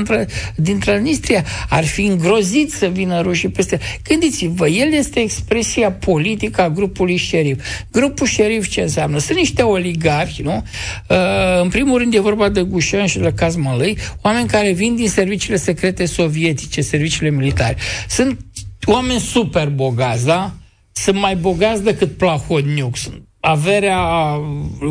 din 0.54 0.78
Transnistria 0.78 1.44
ar 1.68 1.84
fi 1.84 2.02
îngrozit 2.02 2.72
să 2.72 2.86
vină 2.86 3.20
rușii 3.20 3.48
peste. 3.48 3.78
Gândiți-vă, 4.08 4.68
el 4.68 4.92
este 4.92 5.20
expresia 5.20 5.92
politică 5.92 6.62
a 6.62 6.70
grupului 6.70 7.16
șerif. 7.16 7.64
Grupul 7.92 8.26
șerif 8.26 8.68
ce 8.68 8.80
înseamnă? 8.80 9.18
Sunt 9.18 9.38
niște 9.38 9.62
oligarhi, 9.62 10.42
nu? 10.42 10.64
Uh, 11.08 11.16
în 11.62 11.68
primul 11.68 11.98
rând 11.98 12.14
e 12.14 12.20
vorba 12.20 12.48
de 12.48 12.62
Gușan 12.62 13.06
și 13.06 13.18
de 13.18 13.32
Kazmalăi, 13.32 13.98
oameni 14.22 14.48
care 14.48 14.72
vin 14.72 14.96
din 14.96 15.08
serviciile 15.08 15.56
secrete 15.56 16.04
sovietice, 16.04 16.80
serviciile 16.80 17.30
militare. 17.30 17.76
Sunt 18.08 18.38
oameni 18.84 19.20
super 19.20 19.68
bogați, 19.68 20.24
da? 20.24 20.52
Sunt 20.92 21.18
mai 21.18 21.36
bogați 21.36 21.82
decât 21.82 22.16
Plahodniuc. 22.16 22.96
Sunt 22.96 23.22
averea 23.44 24.40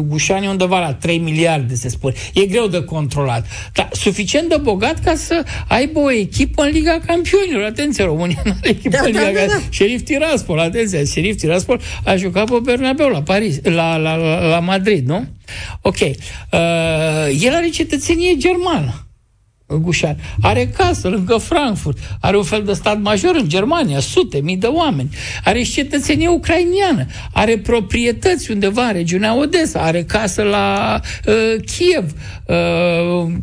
Gușani 0.08 0.48
undeva 0.48 0.80
la 0.80 0.94
3 0.94 1.18
miliarde, 1.18 1.76
se 1.76 1.90
spune. 1.90 2.14
E 2.34 2.46
greu 2.46 2.68
de 2.68 2.84
controlat. 2.84 3.46
Dar 3.74 3.90
suficient 3.92 4.50
de 4.50 4.58
bogat 4.62 5.00
ca 5.00 5.16
să 5.16 5.44
aibă 5.68 6.00
o 6.00 6.12
echipă 6.12 6.64
în 6.64 6.70
Liga 6.70 7.00
Campionilor. 7.06 7.64
Atenție, 7.64 8.04
România 8.04 8.42
nu 8.46 8.52
are 8.60 8.70
echipă 8.70 8.96
da, 8.96 9.02
în 9.02 9.06
Liga 9.06 9.20
da, 9.20 9.32
da, 9.32 9.46
da. 9.46 9.60
Șerif 9.70 10.02
Tiraspol, 10.02 10.60
atenție, 10.60 11.06
Șerif 11.06 11.38
Tiraspol 11.38 11.82
a 12.04 12.16
jucat 12.16 12.50
pe 12.50 12.60
Bernabeu 12.64 13.10
la 13.10 13.22
Paris, 13.22 13.60
la, 13.64 13.98
la, 13.98 14.16
la, 14.16 14.48
la 14.48 14.60
Madrid, 14.60 15.08
nu? 15.08 15.26
Ok. 15.82 16.00
Uh, 16.00 16.10
el 17.42 17.54
are 17.54 17.70
cetățenie 17.70 18.36
germană. 18.38 19.06
Gușan. 19.78 20.18
Are 20.42 20.68
casă 20.68 21.08
lângă 21.08 21.38
Frankfurt, 21.38 21.98
are 22.22 22.38
un 22.38 22.44
fel 22.44 22.64
de 22.64 22.74
stat 22.74 23.02
major 23.02 23.36
în 23.36 23.50
Germania, 23.50 24.00
sute, 24.00 24.40
mii 24.40 24.58
de 24.58 24.68
oameni, 24.68 25.10
are 25.44 25.64
și 25.64 25.72
cetățenie 25.72 26.28
ucrainiană, 26.28 27.06
are 27.34 27.58
proprietăți 27.58 28.52
undeva 28.52 28.86
în 28.86 28.94
regiunea 28.94 29.38
Odessa, 29.38 29.80
are 29.80 30.04
casă 30.04 30.42
la 30.42 31.00
uh, 31.26 31.64
Kiev, 31.66 32.12
uh, 32.48 33.34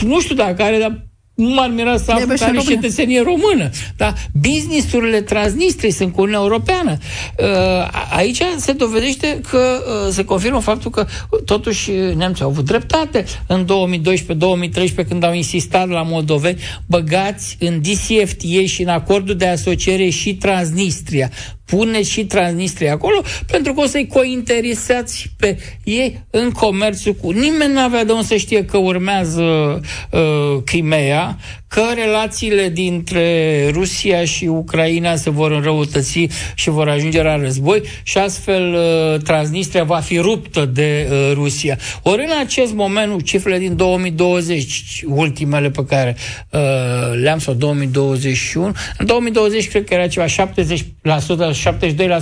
nu 0.00 0.20
știu 0.20 0.34
dacă 0.34 0.62
are, 0.62 0.78
dar 0.78 1.11
nu 1.34 1.48
m-ar 1.48 1.68
mira 1.68 1.96
să 1.96 2.10
aflu 2.10 2.34
că 2.34 2.44
are 2.44 2.58
cetățenie 2.58 3.22
română. 3.22 3.70
Da? 3.96 4.12
Businessurile 4.32 5.20
transnistrei 5.20 5.90
sunt 5.90 6.12
cu 6.12 6.20
Uniunea 6.20 6.42
Europeană. 6.42 6.98
Uh, 7.38 7.46
aici 8.16 8.42
se 8.56 8.72
dovedește 8.72 9.40
că 9.50 9.58
uh, 9.58 10.12
se 10.12 10.24
confirmă 10.24 10.60
faptul 10.60 10.90
că 10.90 11.06
uh, 11.30 11.40
totuși 11.44 11.90
nemții 11.90 12.44
au 12.44 12.50
avut 12.50 12.64
dreptate 12.64 13.24
în 13.46 13.66
2012-2013 15.04 15.08
când 15.08 15.24
au 15.24 15.32
insistat 15.32 15.88
la 15.88 16.02
moldoveni 16.02 16.60
băgați 16.86 17.56
în 17.60 17.80
DCFTA 17.80 18.66
și 18.66 18.82
în 18.82 18.88
acordul 18.88 19.36
de 19.36 19.46
asociere 19.46 20.08
și 20.08 20.34
Transnistria 20.34 21.30
pune 21.76 22.02
și 22.02 22.24
Transnistria 22.24 22.92
acolo, 22.92 23.22
pentru 23.46 23.72
că 23.72 23.80
o 23.80 23.86
să-i 23.86 24.06
cointeresați 24.06 25.32
pe 25.38 25.58
ei 25.84 26.24
în 26.30 26.50
comerțul 26.50 27.14
cu... 27.14 27.30
Nimeni 27.30 27.72
nu 27.72 27.80
avea 27.80 28.04
de 28.04 28.12
unde 28.12 28.26
să 28.26 28.36
știe 28.36 28.64
că 28.64 28.76
urmează 28.76 29.42
uh, 30.10 30.62
Crimea, 30.64 31.38
că 31.72 31.82
relațiile 31.94 32.68
dintre 32.68 33.68
Rusia 33.70 34.24
și 34.24 34.44
Ucraina 34.44 35.16
se 35.16 35.30
vor 35.30 35.50
înrăutăți 35.50 36.26
și 36.54 36.70
vor 36.70 36.88
ajunge 36.88 37.22
la 37.22 37.36
război 37.36 37.82
și 38.02 38.18
astfel 38.18 38.74
uh, 38.74 39.20
Transnistria 39.20 39.84
va 39.84 39.98
fi 39.98 40.18
ruptă 40.18 40.64
de 40.64 41.08
uh, 41.10 41.30
Rusia. 41.34 41.78
Ori 42.02 42.22
în 42.22 42.32
acest 42.40 42.72
moment, 42.74 43.24
cifrele 43.24 43.58
din 43.58 43.76
2020, 43.76 45.02
ultimele 45.06 45.70
pe 45.70 45.84
care 45.84 46.16
uh, 46.50 46.60
le-am, 47.22 47.38
sau 47.38 47.54
2021, 47.54 48.72
în 48.98 49.06
2020 49.06 49.68
cred 49.68 49.84
că 49.84 49.94
era 49.94 50.06
ceva 50.06 50.26
70%, 50.26 51.52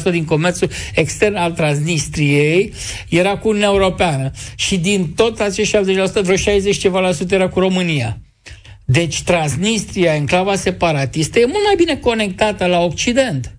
72% 0.08 0.10
din 0.10 0.24
comerțul 0.24 0.70
extern 0.94 1.34
al 1.34 1.52
Transnistriei 1.52 2.72
era 3.08 3.36
cu 3.36 3.48
Uniunea 3.48 3.68
Europeană. 3.68 4.30
Și 4.54 4.78
din 4.78 5.12
tot 5.14 5.40
acești 5.40 5.76
70%, 5.76 5.80
vreo 6.22 6.36
60 6.36 6.76
ceva 6.76 7.00
la 7.00 7.12
sută 7.12 7.34
era 7.34 7.48
cu 7.48 7.58
România. 7.58 8.18
Deci 8.84 9.22
Transnistria, 9.22 10.14
enclava 10.14 10.56
separatistă, 10.56 11.38
e 11.38 11.44
mult 11.44 11.64
mai 11.64 11.74
bine 11.76 11.96
conectată 11.96 12.66
la 12.66 12.78
Occident. 12.78 13.54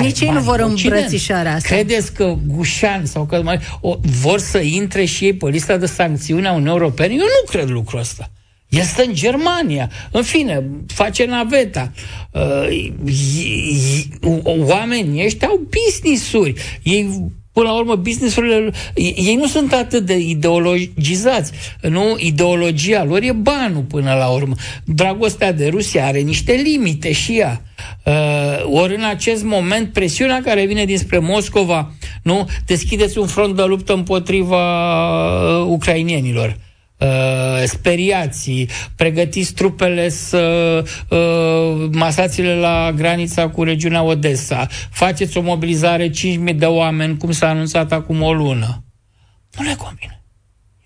Nici 0.00 0.20
ei 0.20 0.30
nu 0.30 0.40
vor 0.40 0.60
îmbrățișarea 0.60 1.54
asta. 1.54 1.74
Credeți 1.74 2.12
că 2.12 2.36
Gușan 2.46 3.06
sau 3.06 3.26
că 3.26 3.42
mai, 3.42 3.58
o, 3.80 3.96
vor 4.22 4.38
să 4.38 4.58
intre 4.58 5.04
și 5.04 5.24
ei 5.24 5.32
pe 5.32 5.48
lista 5.48 5.76
de 5.76 5.86
sancțiuni 5.86 6.46
a 6.46 6.50
Uniunii 6.50 6.72
Europene? 6.72 7.12
Eu 7.12 7.18
nu 7.18 7.50
cred 7.50 7.68
lucrul 7.68 8.00
ăsta. 8.00 8.30
Este 8.72 9.04
în 9.06 9.14
Germania. 9.14 9.90
În 10.10 10.22
fine, 10.22 10.64
face 10.86 11.24
naveta. 11.24 11.92
Uh, 12.30 12.92
oamenii 14.44 15.24
ăștia 15.24 15.48
au 15.48 15.68
business-uri. 15.70 16.54
Ei 16.82 17.30
Până 17.52 17.68
la 17.68 17.74
urmă, 17.74 17.94
businessurile, 17.94 18.70
ei 18.94 19.34
nu 19.40 19.46
sunt 19.46 19.72
atât 19.72 20.06
de 20.06 20.18
ideologizați. 20.18 21.52
Nu? 21.80 22.16
Ideologia 22.18 23.04
lor 23.04 23.22
e 23.22 23.32
banul 23.32 23.82
până 23.82 24.14
la 24.14 24.28
urmă. 24.28 24.54
Dragostea 24.84 25.52
de 25.52 25.68
Rusia 25.68 26.06
are 26.06 26.18
niște 26.18 26.52
limite 26.52 27.12
și 27.12 27.38
ea. 27.38 27.62
Uh, 28.04 28.80
ori 28.80 28.94
în 28.94 29.04
acest 29.04 29.44
moment, 29.44 29.92
presiunea 29.92 30.42
care 30.42 30.66
vine 30.66 30.84
dinspre 30.84 31.18
Moscova, 31.18 31.92
nu? 32.22 32.48
Deschideți 32.66 33.18
un 33.18 33.26
front 33.26 33.56
de 33.56 33.62
luptă 33.62 33.92
împotriva 33.92 34.62
uh, 35.58 35.66
ucrainienilor 35.66 36.48
uh, 36.48 36.71
speriați, 37.64 38.66
pregătiți 38.96 39.52
trupele 39.52 40.08
să 40.08 40.84
uh, 41.08 41.88
masați-le 41.92 42.54
la 42.54 42.92
granița 42.96 43.48
cu 43.48 43.62
regiunea 43.62 44.02
Odessa, 44.02 44.66
faceți 44.90 45.36
o 45.36 45.40
mobilizare 45.40 46.08
5.000 46.08 46.56
de 46.56 46.66
oameni, 46.66 47.16
cum 47.16 47.30
s-a 47.30 47.48
anunțat 47.48 47.92
acum 47.92 48.22
o 48.22 48.32
lună. 48.32 48.84
Nu 49.58 49.64
le 49.64 49.74
convine 49.78 50.16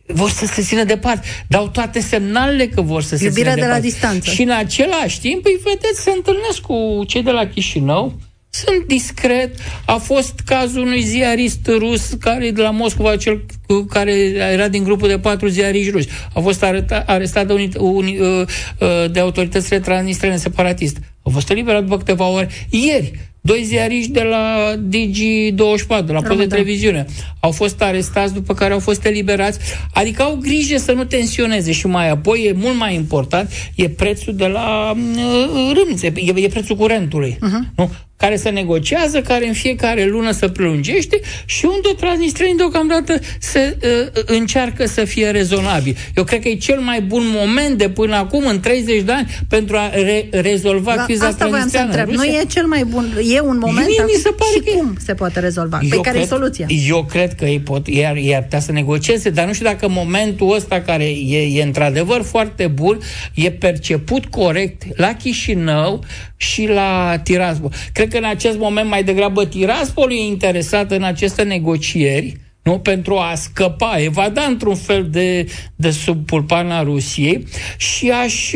vor 0.07 0.31
să 0.31 0.46
se 0.46 0.62
țină 0.62 0.85
departe. 0.85 1.26
Dau 1.48 1.68
toate 1.68 2.00
semnalele 2.00 2.66
că 2.66 2.81
vor 2.81 3.02
să 3.02 3.16
se 3.16 3.24
Iubirea 3.24 3.52
țină 3.52 3.55
de 3.55 3.61
departe. 3.66 3.83
la 3.83 3.90
distanță. 3.90 4.31
Și 4.31 4.42
în 4.42 4.50
același 4.50 5.20
timp, 5.20 5.44
îi 5.44 5.61
vedeți, 5.64 6.02
se 6.02 6.11
întâlnesc 6.11 6.61
cu 6.61 7.05
cei 7.07 7.22
de 7.22 7.31
la 7.31 7.46
Chișinău, 7.46 8.20
sunt 8.64 8.87
discret. 8.87 9.55
A 9.87 9.97
fost 9.97 10.40
cazul 10.45 10.83
unui 10.83 11.03
ziarist 11.03 11.66
rus 11.66 12.09
care 12.21 12.51
de 12.51 12.62
la 12.62 12.71
Moscova, 12.71 13.16
cel 13.16 13.45
care 13.88 14.12
era 14.53 14.69
din 14.69 14.85
grupul 14.85 15.09
de 15.09 15.19
patru 15.19 15.49
ziariști 15.49 15.90
ruși. 15.90 16.09
A 16.35 16.40
fost 16.40 16.62
areta, 16.62 17.05
arestat 17.07 17.47
de, 17.47 17.53
uni, 17.53 17.71
uni, 17.79 18.19
uh, 18.19 18.47
uh, 18.81 19.11
de 19.11 19.21
autoritățile 19.21 19.81
transnistrene 19.81 20.37
separatiste. 20.37 21.01
A 21.23 21.31
fost 21.31 21.51
eliberat 21.51 21.83
după 21.83 21.97
câteva 21.97 22.29
ori. 22.29 22.66
Ieri, 22.71 23.12
doi 23.47 23.62
ziariști 23.64 24.11
de 24.11 24.23
la 24.23 24.75
Digi24, 24.88 26.05
de 26.07 26.12
la 26.12 26.23
post 26.23 26.38
de 26.38 26.47
televiziune, 26.47 27.07
au 27.40 27.51
fost 27.51 27.83
arestați, 27.83 28.35
după 28.35 28.55
care 28.55 28.73
au 28.73 28.79
fost 28.79 29.05
eliberați. 29.05 29.59
Adică 29.95 30.23
au 30.23 30.38
grijă 30.42 30.77
să 30.77 30.92
nu 30.92 31.05
tensioneze 31.05 31.73
și 31.73 31.87
mai 31.87 32.11
apoi 32.11 32.45
e 32.45 32.53
mult 32.53 32.77
mai 32.77 32.95
important, 32.95 33.51
e 33.75 33.88
prețul 33.88 34.35
de 34.35 34.47
la 34.47 34.95
uh, 34.97 35.73
râmnițe, 35.75 36.12
e, 36.14 36.33
e 36.37 36.49
prețul 36.49 36.77
curentului. 36.77 37.38
Uh-huh. 37.38 37.75
Nu? 37.77 37.90
Care 38.16 38.37
se 38.37 38.48
negociază, 38.48 39.20
care 39.20 39.46
în 39.46 39.52
fiecare 39.52 40.05
lună 40.05 40.31
se 40.31 40.48
prelungește 40.48 41.20
și 41.44 41.64
unde 41.64 41.88
transnistrenii 42.00 42.57
deocamdată 42.57 43.18
se 43.38 43.76
uh, 43.83 44.22
încearcă 44.26 44.87
să 44.87 45.05
fie 45.05 45.31
rezonabil. 45.31 45.96
Eu 46.16 46.24
cred 46.24 46.40
că 46.40 46.48
e 46.48 46.55
cel 46.55 46.81
mai 46.81 47.00
bun 47.00 47.22
moment 47.26 47.79
de 47.79 47.88
până 47.88 48.16
acum, 48.16 48.46
în 48.46 48.61
30 48.61 49.02
de 49.02 49.12
ani, 49.12 49.38
pentru 49.48 49.76
a 49.76 49.90
re- 49.90 50.29
rezolva 50.31 50.94
da, 50.96 51.05
criza 51.05 51.26
Asta 51.26 51.48
voiam 51.48 51.68
să 51.68 51.79
întreb. 51.79 52.09
Nu 52.09 52.24
e 52.24 52.44
cel 52.48 52.66
mai 52.66 52.85
bun, 52.85 53.18
e 53.35 53.40
un 53.40 53.59
moment 53.61 53.87
Mie, 53.87 54.05
mi 54.05 54.20
se 54.22 54.31
pare 54.31 54.50
și 54.52 54.61
că... 54.61 54.70
cum 54.76 54.96
se 55.05 55.14
poate 55.14 55.40
rezolva? 55.40 55.79
Pe 55.79 55.87
păi 55.88 56.00
care 56.00 56.16
cred, 56.16 56.22
e 56.22 56.35
soluția? 56.35 56.66
Eu 56.88 57.05
cred 57.05 57.35
că 57.35 57.44
ei 57.44 57.61
pot, 57.61 57.88
iar, 57.88 58.16
iar 58.16 58.42
putea 58.42 58.61
să 58.61 58.72
negocieze, 58.72 59.31
dar 59.31 59.46
nu 59.46 59.52
știu 59.52 59.66
dacă 59.66 59.88
momentul 59.88 60.55
ăsta 60.55 60.81
care 60.81 61.05
e, 61.05 61.59
e 61.59 61.62
într-adevăr 61.62 62.22
foarte 62.22 62.66
bun, 62.66 62.98
e 63.35 63.50
perceput 63.50 64.26
corect 64.26 64.83
la 64.96 65.14
Chișinău 65.14 66.05
și 66.37 66.66
la 66.66 67.20
Tiraspol. 67.22 67.72
Cred 67.92 68.09
că 68.09 68.16
în 68.16 68.25
acest 68.25 68.59
moment 68.59 68.88
mai 68.88 69.05
degrabă 69.05 69.44
Tiraspol 69.44 70.12
e 70.12 70.27
interesat 70.27 70.90
în 70.90 71.03
aceste 71.03 71.42
negocieri, 71.42 72.37
nu? 72.62 72.79
pentru 72.79 73.16
a 73.16 73.35
scăpa, 73.35 73.96
evada 73.99 74.42
într-un 74.42 74.75
fel 74.75 75.09
de, 75.11 75.46
de 75.77 75.90
sub 75.90 76.27
pulpana 76.27 76.83
Rusiei 76.83 77.46
și 77.77 78.11
aș... 78.11 78.53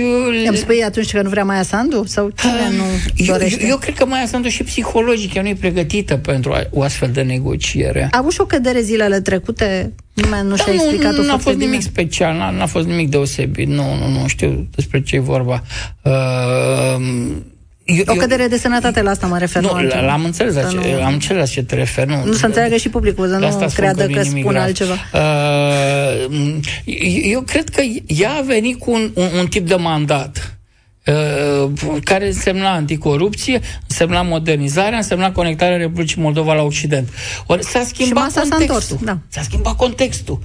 Îmi 0.46 0.56
spui 0.56 0.82
atunci 0.82 1.10
că 1.10 1.22
nu 1.22 1.28
vrea 1.28 1.44
Maia 1.44 1.62
Sandu? 1.62 2.04
Sau 2.06 2.30
cine 2.30 2.52
uh, 2.52 2.76
nu 2.76 3.24
dorește? 3.26 3.62
Eu, 3.62 3.68
eu 3.68 3.76
cred 3.76 3.94
că 3.94 4.06
Maia 4.06 4.26
Sandu 4.26 4.48
și 4.48 4.62
psihologic 4.62 5.34
ea 5.34 5.42
nu 5.42 5.48
e 5.48 5.54
pregătită 5.54 6.16
pentru 6.16 6.54
o 6.70 6.82
astfel 6.82 7.10
de 7.10 7.22
negociere. 7.22 8.08
A 8.10 8.18
avut 8.18 8.32
și 8.32 8.40
o 8.40 8.44
cădere 8.44 8.80
zilele 8.80 9.20
trecute? 9.20 9.92
Nimeni 10.14 10.48
nu 10.48 10.54
da, 10.54 10.62
și-a 10.62 10.72
explicat 10.72 11.14
Nu, 11.14 11.22
nu 11.22 11.32
a 11.32 11.36
fost 11.36 11.56
bine. 11.56 11.70
nimic 11.70 11.82
special, 11.82 12.36
n-a, 12.36 12.50
n-a 12.50 12.66
fost 12.66 12.86
nimic 12.86 13.10
deosebit. 13.10 13.68
Nu, 13.68 13.94
nu, 13.94 14.20
nu 14.20 14.26
știu 14.26 14.68
despre 14.74 15.02
ce 15.02 15.16
e 15.16 15.20
vorba. 15.20 15.62
Uh, 16.02 16.96
eu, 17.96 18.04
o 18.06 18.14
cădere 18.14 18.46
de 18.46 18.56
sănătate 18.56 19.02
la 19.02 19.10
asta 19.10 19.26
mă 19.26 19.38
refer. 19.38 19.62
Nu, 19.62 19.80
nu 19.80 20.06
l-am 20.06 20.24
înțeles, 20.24 20.54
la 20.54 20.62
ce, 20.62 20.76
nu, 20.76 21.04
am 21.04 21.12
înțeles 21.12 21.40
la 21.40 21.46
ce 21.46 21.62
te 21.62 21.74
refer. 21.74 22.06
Nu, 22.06 22.24
nu 22.24 22.32
să 22.32 22.46
înțeleagă 22.46 22.76
și 22.76 22.88
publicul, 22.88 23.28
să 23.28 23.36
nu 23.36 23.66
creadă 23.74 24.06
că 24.06 24.22
spun 24.22 24.56
altceva. 24.56 24.94
Uh, 25.12 25.20
eu 27.22 27.40
cred 27.40 27.68
că 27.68 27.82
ea 28.06 28.32
a 28.32 28.40
venit 28.40 28.78
cu 28.78 28.90
un, 28.90 29.10
un, 29.14 29.28
un 29.38 29.46
tip 29.46 29.68
de 29.68 29.74
mandat 29.74 30.58
uh, 31.06 31.70
care 32.04 32.26
însemna 32.26 32.72
anticorupție, 32.72 33.60
însemna 33.88 34.22
modernizarea, 34.22 34.96
însemna 34.96 35.32
conectarea 35.32 35.76
Republicii 35.76 36.22
Moldova 36.22 36.54
la 36.54 36.62
Occident. 36.62 37.08
Ori 37.46 37.64
s-a 37.64 37.82
schimbat 37.86 38.32
contextul. 38.32 38.50
S-a, 38.50 38.56
întors, 38.60 38.94
da. 39.04 39.18
s-a 39.28 39.42
schimbat 39.42 39.76
contextul. 39.76 40.38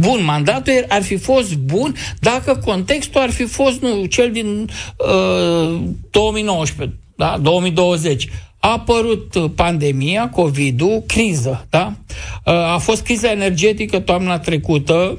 Bun, 0.00 0.24
mandatul 0.24 0.84
ar 0.88 1.02
fi 1.02 1.16
fost 1.16 1.54
bun 1.54 1.94
dacă 2.20 2.56
contextul 2.64 3.20
ar 3.20 3.30
fi 3.30 3.44
fost, 3.44 3.80
nu, 3.80 4.04
cel 4.04 4.32
din 4.32 4.68
uh, 4.96 5.80
2019, 6.10 6.96
da? 7.16 7.38
2020. 7.42 8.28
A 8.58 8.72
apărut 8.72 9.54
pandemia, 9.54 10.28
COVID-ul, 10.28 11.02
criză, 11.06 11.66
da? 11.70 11.92
Uh, 12.44 12.52
a 12.54 12.78
fost 12.78 13.02
criza 13.02 13.30
energetică 13.30 14.00
toamna 14.00 14.38
trecută, 14.38 15.18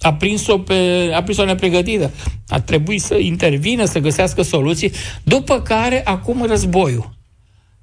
a 0.00 0.14
prins-o, 0.14 0.58
pe, 0.58 1.10
a 1.14 1.22
prins-o 1.22 1.44
nepregătită. 1.44 2.10
A 2.48 2.60
trebuit 2.60 3.00
să 3.00 3.14
intervină, 3.14 3.84
să 3.84 3.98
găsească 3.98 4.42
soluții, 4.42 4.92
după 5.22 5.60
care 5.60 6.06
acum 6.06 6.42
războiul. 6.42 7.10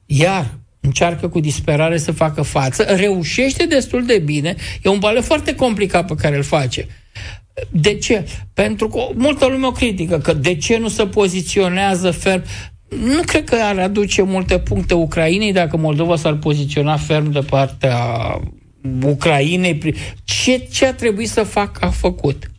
Iar 0.05 0.51
încearcă 0.85 1.27
cu 1.27 1.39
disperare 1.39 1.97
să 1.97 2.11
facă 2.11 2.41
față, 2.41 2.83
reușește 2.83 3.65
destul 3.65 4.05
de 4.05 4.17
bine, 4.17 4.55
e 4.81 4.89
un 4.89 4.99
balet 4.99 5.23
foarte 5.23 5.55
complicat 5.55 6.07
pe 6.07 6.15
care 6.15 6.35
îl 6.35 6.43
face. 6.43 6.87
De 7.69 7.93
ce? 7.93 8.27
Pentru 8.53 8.87
că 8.87 8.99
multă 9.15 9.45
lume 9.45 9.65
o 9.65 9.71
critică, 9.71 10.17
că 10.17 10.33
de 10.33 10.55
ce 10.55 10.77
nu 10.77 10.87
se 10.87 11.05
poziționează 11.05 12.11
ferm 12.11 12.43
nu 12.89 13.21
cred 13.25 13.43
că 13.43 13.55
ar 13.61 13.79
aduce 13.79 14.21
multe 14.21 14.59
puncte 14.59 14.93
Ucrainei 14.93 15.53
dacă 15.53 15.77
Moldova 15.77 16.15
s-ar 16.15 16.35
poziționa 16.35 16.97
ferm 16.97 17.31
de 17.31 17.39
partea 17.39 17.97
Ucrainei. 19.03 19.95
Ce, 20.23 20.57
ce 20.57 20.85
a 20.85 20.93
trebuit 20.93 21.29
să 21.29 21.43
facă, 21.43 21.85
a 21.85 21.89
făcut. 21.89 22.51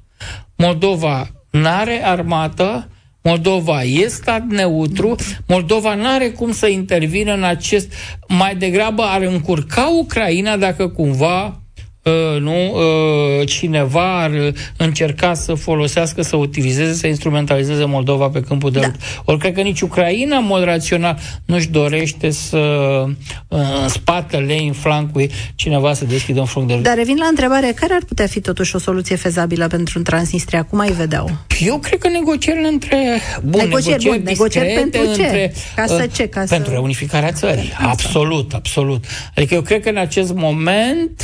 Moldova 0.56 1.30
n-are 1.50 2.00
armată, 2.04 2.88
Moldova 3.26 3.82
e 3.82 4.08
stat 4.08 4.42
neutru, 4.48 5.14
Moldova 5.46 5.94
nu 5.94 6.06
are 6.06 6.28
cum 6.28 6.52
să 6.52 6.66
intervină 6.66 7.32
în 7.32 7.44
acest... 7.44 7.92
Mai 8.28 8.56
degrabă 8.56 9.02
ar 9.02 9.22
încurca 9.22 9.88
Ucraina 9.98 10.56
dacă 10.56 10.88
cumva 10.88 11.44
Uh, 11.44 11.65
nu, 12.40 12.74
uh, 12.74 13.46
cineva 13.46 14.22
ar 14.22 14.30
încerca 14.76 15.34
să 15.34 15.54
folosească, 15.54 16.22
să 16.22 16.36
utilizeze, 16.36 16.92
să 16.92 17.06
instrumentalizeze 17.06 17.84
Moldova 17.84 18.28
pe 18.28 18.40
câmpul 18.40 18.70
de 18.70 18.78
da. 18.78 18.86
luptă. 18.86 19.04
Ori 19.24 19.38
cred 19.38 19.54
că 19.54 19.60
nici 19.60 19.80
Ucraina, 19.80 20.36
în 20.36 20.44
mod 20.44 20.62
rațional, 20.64 21.18
nu-și 21.44 21.68
dorește 21.68 22.30
să 22.30 22.56
uh, 23.48 23.58
în 23.82 23.88
spatele 23.88 24.52
ei, 24.52 24.66
în 24.66 24.72
flancul 24.72 25.26
cineva 25.54 25.92
să 25.92 26.04
deschidă 26.04 26.40
un 26.40 26.46
frunc 26.46 26.66
de 26.66 26.72
luptă. 26.72 26.88
Dar 26.88 26.98
revin 26.98 27.16
la 27.16 27.26
întrebare, 27.26 27.72
care 27.74 27.92
ar 27.92 28.02
putea 28.06 28.26
fi 28.26 28.40
totuși 28.40 28.76
o 28.76 28.78
soluție 28.78 29.16
fezabilă 29.16 29.66
pentru 29.66 29.92
un 29.96 30.04
Transnistria? 30.04 30.62
Cum 30.62 30.78
ai 30.78 30.90
vedeau? 30.92 31.30
Eu 31.60 31.78
cred 31.78 31.98
că 31.98 32.08
negocierile 32.08 32.68
între... 32.68 33.20
Bun, 33.42 33.60
negocieri, 33.60 34.04
negocieri, 34.04 34.22
bun, 34.22 34.22
negocieri 34.24 34.74
pentru 34.74 35.00
ce? 35.00 35.22
Între, 35.22 35.54
ca 35.76 35.86
să 35.86 36.08
ce? 36.12 36.28
Ca 36.28 36.44
pentru 36.48 36.68
să... 36.68 36.74
reunificarea 36.74 37.32
țării. 37.32 37.72
Absolut, 37.80 38.52
absolut. 38.54 39.04
Adică 39.36 39.54
eu 39.54 39.62
cred 39.62 39.82
că 39.82 39.88
în 39.88 39.96
acest 39.96 40.34
moment 40.34 41.22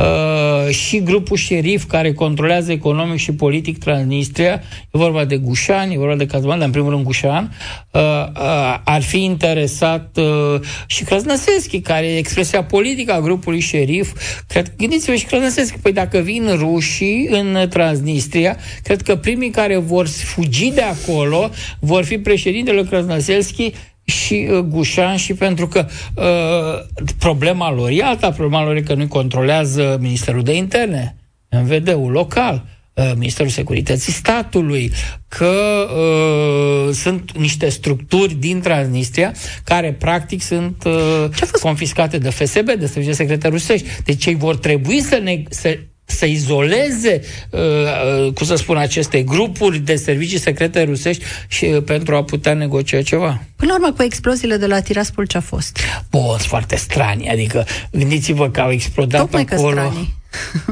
Uh, 0.00 0.74
și 0.74 1.02
grupul 1.02 1.36
șerif 1.36 1.84
care 1.84 2.12
controlează 2.12 2.72
economic 2.72 3.18
și 3.18 3.32
politic 3.32 3.78
Transnistria, 3.78 4.62
e 4.82 4.98
vorba 4.98 5.24
de 5.24 5.36
Gușan, 5.36 5.90
e 5.90 5.98
vorba 5.98 6.14
de 6.14 6.26
Kazman, 6.26 6.58
dar 6.58 6.66
în 6.66 6.72
primul 6.72 6.90
rând 6.90 7.04
Gușan, 7.04 7.56
uh, 7.90 8.00
uh, 8.00 8.78
ar 8.84 9.02
fi 9.02 9.24
interesat 9.24 10.16
uh, 10.16 10.60
și 10.86 11.04
Krasnăseschi, 11.04 11.80
care 11.80 12.06
e 12.06 12.18
expresia 12.18 12.64
politică 12.64 13.12
a 13.12 13.20
grupului 13.20 13.60
șerif. 13.60 14.12
Cred, 14.46 14.72
gândiți-vă 14.76 15.14
și 15.14 15.24
Krasnăseschi, 15.24 15.78
păi 15.78 15.92
dacă 15.92 16.18
vin 16.18 16.48
rușii 16.56 17.28
în 17.30 17.68
Transnistria, 17.68 18.56
cred 18.82 19.02
că 19.02 19.16
primii 19.16 19.50
care 19.50 19.76
vor 19.76 20.08
fugi 20.08 20.70
de 20.70 20.82
acolo 20.82 21.50
vor 21.80 22.04
fi 22.04 22.18
președintele 22.18 22.82
Krasnăseschi 22.82 23.72
și 24.10 24.48
uh, 24.50 24.58
Gușan 24.58 25.16
și 25.16 25.34
pentru 25.34 25.68
că 25.68 25.86
uh, 26.14 27.04
problema 27.18 27.72
lor 27.72 27.90
e 27.90 28.02
alta, 28.02 28.30
problema 28.30 28.64
lor 28.64 28.76
e 28.76 28.80
că 28.80 28.94
nu 28.94 29.08
controlează 29.08 29.98
Ministerul 30.00 30.42
de 30.42 30.56
Interne, 30.56 31.16
MVD-ul 31.50 32.10
local, 32.10 32.64
uh, 32.94 33.12
Ministerul 33.16 33.50
Securității 33.50 34.12
Statului, 34.12 34.92
că 35.28 35.86
uh, 35.96 36.94
sunt 36.94 37.38
niște 37.38 37.68
structuri 37.68 38.34
din 38.34 38.60
Transnistria 38.60 39.34
care 39.64 39.92
practic 39.92 40.42
sunt 40.42 40.84
uh, 40.86 41.58
confiscate 41.60 42.18
de 42.18 42.30
FSB, 42.30 42.70
de 42.70 42.86
servicii 42.86 43.14
secrete 43.14 43.48
rusești. 43.48 43.88
Deci 44.04 44.26
ei 44.26 44.34
vor 44.34 44.56
trebui 44.56 45.00
să, 45.00 45.20
ne, 45.22 45.42
să 45.48 45.78
să 46.10 46.26
izoleze, 46.26 47.20
uh, 47.50 47.60
uh, 47.60 48.32
cum 48.32 48.46
să 48.46 48.54
spun, 48.54 48.76
aceste 48.76 49.22
grupuri 49.22 49.78
de 49.78 49.96
servicii 49.96 50.38
secrete 50.38 50.82
rusești 50.82 51.24
și 51.48 51.64
uh, 51.64 51.82
pentru 51.82 52.16
a 52.16 52.22
putea 52.24 52.54
negocia 52.54 53.02
ceva. 53.02 53.42
Până 53.56 53.72
la 53.72 53.78
urmă, 53.78 53.92
cu 53.96 54.02
exploziile 54.02 54.56
de 54.56 54.66
la 54.66 54.80
Tiraspol, 54.80 55.26
ce 55.26 55.36
a 55.36 55.40
fost? 55.40 55.78
Bun, 56.10 56.36
foarte 56.36 56.76
strani. 56.76 57.28
Adică, 57.28 57.66
gândiți-vă 57.90 58.50
că 58.50 58.60
au 58.60 58.70
explodat 58.70 59.20
Tocmai 59.20 59.46
acolo... 59.50 59.92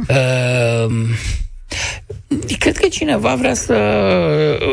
Că 0.07 0.87
uh, 0.88 0.92
Cred 2.58 2.76
că 2.76 2.88
cineva 2.88 3.34
vrea 3.34 3.54
să 3.54 3.72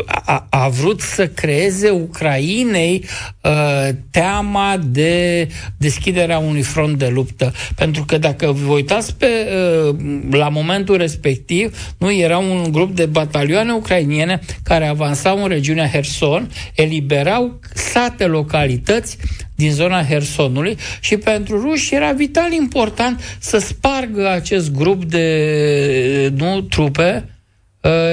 a, 0.05 0.47
a 0.49 0.69
vrut 0.69 1.01
să 1.01 1.27
creeze 1.27 1.89
Ucrainei 1.89 3.05
uh, 3.41 3.89
teama 4.11 4.79
de 4.85 5.47
deschiderea 5.77 6.37
unui 6.37 6.61
front 6.61 6.97
de 6.97 7.07
luptă. 7.07 7.53
Pentru 7.75 8.03
că 8.05 8.17
dacă 8.17 8.51
vă 8.51 8.73
uitați 8.73 9.15
pe, 9.15 9.27
uh, 9.27 9.95
la 10.31 10.49
momentul 10.49 10.97
respectiv, 10.97 11.93
nu 11.97 12.13
era 12.13 12.37
un 12.37 12.71
grup 12.71 12.95
de 12.95 13.05
batalioane 13.05 13.71
ucrainiene 13.71 14.39
care 14.63 14.87
avansau 14.87 15.43
în 15.43 15.47
regiunea 15.47 15.89
Herson, 15.89 16.51
eliberau 16.73 17.59
sate, 17.73 18.25
localități 18.25 19.17
din 19.55 19.71
zona 19.71 20.03
Hersonului 20.03 20.77
și 20.99 21.17
pentru 21.17 21.61
ruși 21.61 21.95
era 21.95 22.11
vital 22.11 22.51
important 22.51 23.37
să 23.39 23.57
spargă 23.57 24.29
acest 24.29 24.71
grup 24.71 25.05
de 25.05 26.33
nu, 26.37 26.61
trupe 26.61 27.25
Uh, 27.25 27.33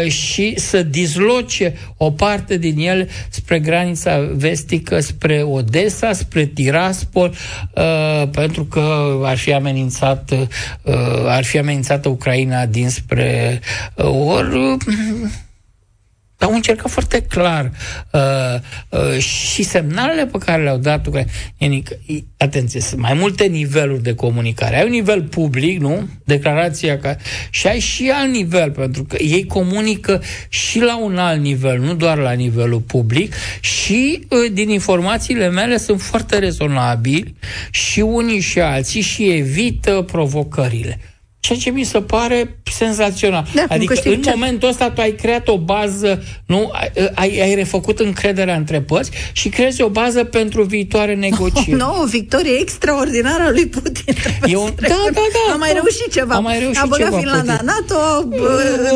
și 0.09 0.55
să 0.57 0.83
dizloce 0.83 1.75
o 1.97 2.11
parte 2.11 2.57
din 2.57 2.79
el 2.79 3.09
spre 3.29 3.59
granița 3.59 4.19
vestică, 4.19 5.01
spre 5.01 5.43
Odessa, 5.43 6.13
spre 6.13 6.45
Tiraspol, 6.45 7.35
uh, 7.75 8.29
pentru 8.31 8.65
că 8.65 9.19
ar 9.23 9.37
fi 9.37 9.53
amenințat 9.53 10.31
uh, 10.31 10.95
ar 11.27 11.45
fi 11.45 11.59
amenințată 11.59 12.09
Ucraina 12.09 12.67
dinspre 12.67 13.61
ori 13.97 14.77
dar 16.43 16.51
au 16.51 16.57
încercat 16.57 16.91
foarte 16.91 17.23
clar 17.23 17.71
uh, 18.11 18.21
uh, 18.89 19.19
și 19.19 19.63
semnalele 19.63 20.27
pe 20.27 20.39
care 20.39 20.63
le-au 20.63 20.77
dat 20.77 21.07
ucrainienii. 21.07 21.85
Atenție, 22.37 22.81
sunt 22.81 23.01
mai 23.01 23.15
multe 23.15 23.45
niveluri 23.45 24.03
de 24.03 24.15
comunicare. 24.15 24.77
Ai 24.77 24.85
un 24.85 24.91
nivel 24.91 25.23
public, 25.23 25.81
nu? 25.81 26.09
Declarația 26.25 26.99
ca... 26.99 27.17
și 27.51 27.67
ai 27.67 27.79
și 27.79 28.11
alt 28.15 28.33
nivel, 28.33 28.71
pentru 28.71 29.05
că 29.05 29.17
ei 29.21 29.47
comunică 29.47 30.23
și 30.49 30.81
la 30.81 30.99
un 30.99 31.19
alt 31.19 31.41
nivel, 31.41 31.79
nu 31.79 31.95
doar 31.95 32.19
la 32.19 32.33
nivelul 32.33 32.81
public 32.81 33.35
și 33.61 34.27
uh, 34.29 34.53
din 34.53 34.69
informațiile 34.69 35.49
mele 35.49 35.77
sunt 35.77 36.01
foarte 36.01 36.39
rezonabili 36.39 37.35
și 37.71 38.01
unii 38.01 38.41
și 38.41 38.61
alții 38.61 39.01
și 39.01 39.31
evită 39.31 40.05
provocările 40.07 40.99
ceea 41.43 41.59
ce 41.59 41.71
mi 41.71 41.85
se 41.85 42.01
pare 42.01 42.57
senzațional. 42.73 43.47
Da, 43.55 43.65
adică 43.69 43.95
în 44.05 44.23
ce... 44.23 44.31
momentul 44.31 44.69
ăsta 44.69 44.91
tu 44.91 45.01
ai 45.01 45.13
creat 45.13 45.49
o 45.49 45.59
bază, 45.59 46.23
nu, 46.47 46.71
ai, 47.15 47.41
ai 47.41 47.55
refăcut 47.55 47.99
încrederea 47.99 48.55
între 48.55 48.81
părți 48.81 49.11
și 49.33 49.49
creezi 49.49 49.83
o 49.83 49.89
bază 49.89 50.25
pentru 50.25 50.63
viitoare 50.63 51.15
negocieri. 51.27 51.71
Nu, 51.71 51.77
no, 51.77 52.03
o 52.03 52.07
victorie 52.07 52.59
extraordinară 52.61 53.43
a 53.43 53.51
lui 53.51 53.67
Putin. 53.67 54.15
Eu, 54.47 54.75
da, 54.81 54.89
da, 54.89 54.97
da. 55.13 55.53
A 55.53 55.57
mai 55.57 55.73
reușit 55.73 56.13
ceva. 56.13 56.35
A 56.35 56.39
mai 56.39 56.59
reușit 56.59 56.83
a 56.83 56.87
băgat 56.87 57.07
ceva, 57.07 57.19
Finlanda 57.19 57.53
Putin. 57.53 57.67
NATO, 57.67 58.29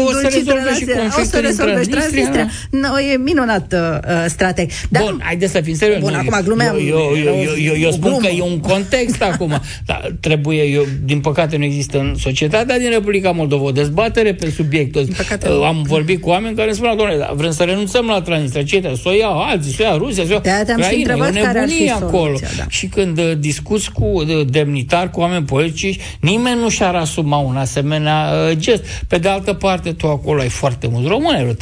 o 0.05 0.13
să 0.13 0.29
rezolve 0.33 0.75
și 0.75 0.85
conflictul 0.85 1.21
o 1.21 1.25
să 1.25 1.39
rezolve 1.39 1.83
și 1.83 1.89
Transnistria. 1.89 2.51
No, 2.71 3.01
e 3.01 3.17
minunat 3.17 3.73
uh, 3.73 4.25
strateg. 4.27 4.71
Dar, 4.89 5.03
Bun, 5.03 5.21
haideți 5.25 5.53
să 5.53 5.61
fim 5.61 5.75
serioși. 5.75 6.01
Bun, 6.01 6.15
acum 6.15 6.41
glumeam. 6.45 6.77
Eu, 6.77 6.83
eu, 6.85 7.17
eu, 7.17 7.57
eu, 7.63 7.77
eu 7.77 7.91
spun 7.91 8.19
că 8.19 8.27
e 8.27 8.43
un 8.43 8.61
context 8.61 9.23
acum. 9.23 9.61
Dar 9.87 10.15
trebuie, 10.21 10.63
eu, 10.63 10.87
din 11.05 11.21
păcate 11.21 11.57
nu 11.57 11.65
există 11.65 11.99
în 11.99 12.15
societate 12.15 12.35
societatea 12.37 12.79
din 12.79 12.91
Republica 12.91 13.31
Moldova 13.31 13.65
o 13.65 13.71
dezbatere 13.71 14.35
pe 14.35 14.51
subiectul 14.51 15.01
ăsta. 15.01 15.51
Uh, 15.51 15.65
am 15.67 15.83
vorbit 15.83 16.21
cu 16.21 16.29
oameni 16.29 16.57
care 16.57 16.73
spuneau, 16.73 16.97
doamne, 16.97 17.17
da, 17.17 17.33
vrem 17.37 17.51
să 17.51 17.63
renunțăm 17.63 18.07
la 18.07 18.21
Transnistria. 18.21 18.63
Ce 18.63 18.95
să 19.03 19.09
o 19.09 19.13
iau 19.13 19.43
alții, 19.43 19.73
să 19.73 19.83
o 19.83 19.85
ia 19.85 19.97
Rusia, 19.97 20.25
să 20.25 20.31
o 20.31 20.33
ia 20.33 20.41
Ucraina. 20.77 21.45
E 21.45 21.49
o 21.49 21.53
nebunie 21.53 21.91
acolo. 21.91 22.25
Soluția, 22.25 22.49
da. 22.57 22.65
Și 22.69 22.87
când 22.87 23.19
uh, 23.19 23.33
discuți 23.39 23.93
cu 23.93 24.05
uh, 24.05 24.47
demnitari, 24.47 25.11
cu 25.11 25.21
oameni 25.21 25.45
politici, 25.45 25.99
nimeni 26.21 26.61
nu 26.61 26.69
și-ar 26.69 26.95
asuma 26.95 27.39
un 27.39 27.57
asemenea 27.57 28.33
uh, 28.51 28.57
gest. 28.57 28.85
Pe 29.09 29.19
de 29.19 29.29
altă 29.29 29.53
parte, 29.53 29.93
tu 29.93 30.07
acolo 30.07 30.41
ai 30.41 30.49
foarte 30.49 30.89
mulți 30.91 31.09
români, 31.09 31.57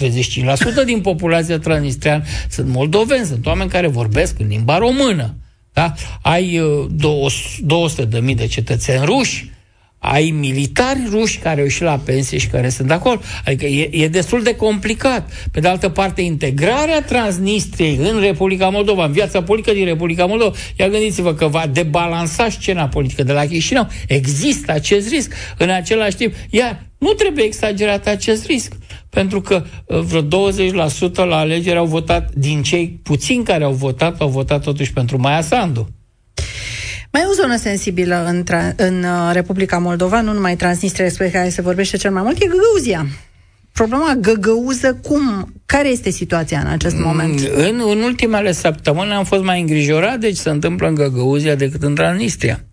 35% 0.82 0.84
din 0.84 1.00
populația 1.00 1.58
transnistriană 1.58 2.22
sunt 2.50 2.68
moldoveni, 2.68 3.24
sunt 3.24 3.46
oameni 3.46 3.70
care 3.70 3.86
vorbesc 3.86 4.38
în 4.38 4.46
limba 4.48 4.78
română. 4.78 5.34
Da? 5.72 5.94
Ai 6.22 6.58
uh, 6.58 6.86
200.000 8.04 8.08
de, 8.08 8.20
de 8.34 8.46
cetățeni 8.46 9.04
ruși, 9.04 9.52
ai 10.12 10.30
militari 10.30 11.00
ruși 11.10 11.38
care 11.38 11.58
au 11.58 11.64
ieșit 11.64 11.82
la 11.82 12.00
pensie 12.04 12.38
și 12.38 12.46
care 12.46 12.68
sunt 12.68 12.90
acolo. 12.90 13.20
Adică 13.44 13.64
e, 13.66 13.88
e 13.92 14.08
destul 14.08 14.42
de 14.42 14.56
complicat. 14.56 15.30
Pe 15.52 15.60
de 15.60 15.68
altă 15.68 15.88
parte, 15.88 16.20
integrarea 16.22 17.02
Transnistriei 17.02 17.96
în 17.96 18.20
Republica 18.20 18.68
Moldova, 18.68 19.04
în 19.04 19.12
viața 19.12 19.42
politică 19.42 19.72
din 19.72 19.84
Republica 19.84 20.26
Moldova, 20.26 20.56
ia 20.76 20.88
gândiți-vă 20.88 21.34
că 21.34 21.46
va 21.46 21.66
debalansa 21.72 22.48
scena 22.48 22.88
politică 22.88 23.22
de 23.22 23.32
la 23.32 23.46
Chișinău. 23.46 23.88
Există 24.08 24.72
acest 24.72 25.08
risc. 25.08 25.32
În 25.58 25.70
același 25.70 26.16
timp, 26.16 26.34
iar 26.50 26.86
nu 26.98 27.12
trebuie 27.12 27.44
exagerat 27.44 28.06
acest 28.06 28.46
risc. 28.46 28.72
Pentru 29.10 29.40
că 29.40 29.64
uh, 29.86 29.98
vreo 29.98 30.22
20% 30.22 31.14
la 31.14 31.36
alegeri 31.36 31.78
au 31.78 31.86
votat, 31.86 32.32
din 32.34 32.62
cei 32.62 33.00
puțini 33.02 33.44
care 33.44 33.64
au 33.64 33.72
votat, 33.72 34.20
au 34.20 34.28
votat 34.28 34.62
totuși 34.62 34.92
pentru 34.92 35.20
Maia 35.20 35.40
Sandu. 35.40 35.88
Mai 37.14 37.22
e 37.22 37.26
o 37.26 37.32
zonă 37.32 37.56
sensibilă 37.56 38.24
în, 38.26 38.44
tra- 38.44 38.74
în 38.76 39.02
uh, 39.02 39.30
Republica 39.32 39.78
Moldova, 39.78 40.20
nu 40.20 40.32
numai 40.32 40.56
Transnistria, 40.56 41.04
despre 41.04 41.30
care 41.30 41.48
se 41.48 41.62
vorbește 41.62 41.96
cel 41.96 42.10
mai 42.10 42.22
mult, 42.22 42.42
e 42.42 42.46
Găgăuzia. 42.46 43.06
Problema 43.72 44.14
găgăuză, 44.20 44.98
cum, 45.02 45.52
care 45.66 45.88
este 45.88 46.10
situația 46.10 46.58
în 46.58 46.66
acest 46.66 46.96
moment? 46.98 47.40
Mm, 47.40 47.48
în, 47.54 47.82
în 47.90 48.02
ultimele 48.02 48.52
săptămâni 48.52 49.12
am 49.12 49.24
fost 49.24 49.42
mai 49.42 49.60
îngrijorat 49.60 50.18
de 50.18 50.30
ce 50.30 50.40
se 50.40 50.50
întâmplă 50.50 50.88
în 50.88 50.94
Găgăuzia 50.94 51.54
decât 51.54 51.82
în 51.82 51.94
Transnistria. 51.94 52.64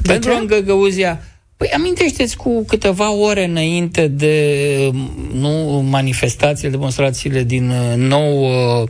De 0.00 0.12
Pentru 0.12 0.30
ce? 0.30 0.36
în 0.36 0.46
Găgăuzia 0.46 1.22
Păi 1.60 1.68
amintește-ți 1.68 2.36
cu 2.36 2.64
câteva 2.64 3.12
ore 3.12 3.44
înainte 3.44 4.08
de 4.08 4.90
nu, 5.32 5.84
manifestațiile, 5.90 6.70
demonstrațiile 6.70 7.42
din 7.42 7.72
9 7.96 8.80
uh, 8.80 8.88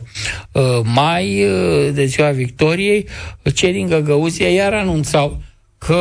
uh, 0.51 0.61
mai, 0.83 1.43
uh, 1.43 1.93
de 1.93 2.05
ziua 2.05 2.29
Victoriei, 2.29 3.07
cei 3.53 3.71
din 3.71 3.87
Găgăuzia 3.87 4.49
iar 4.49 4.73
anunțau 4.73 5.41
că 5.77 5.93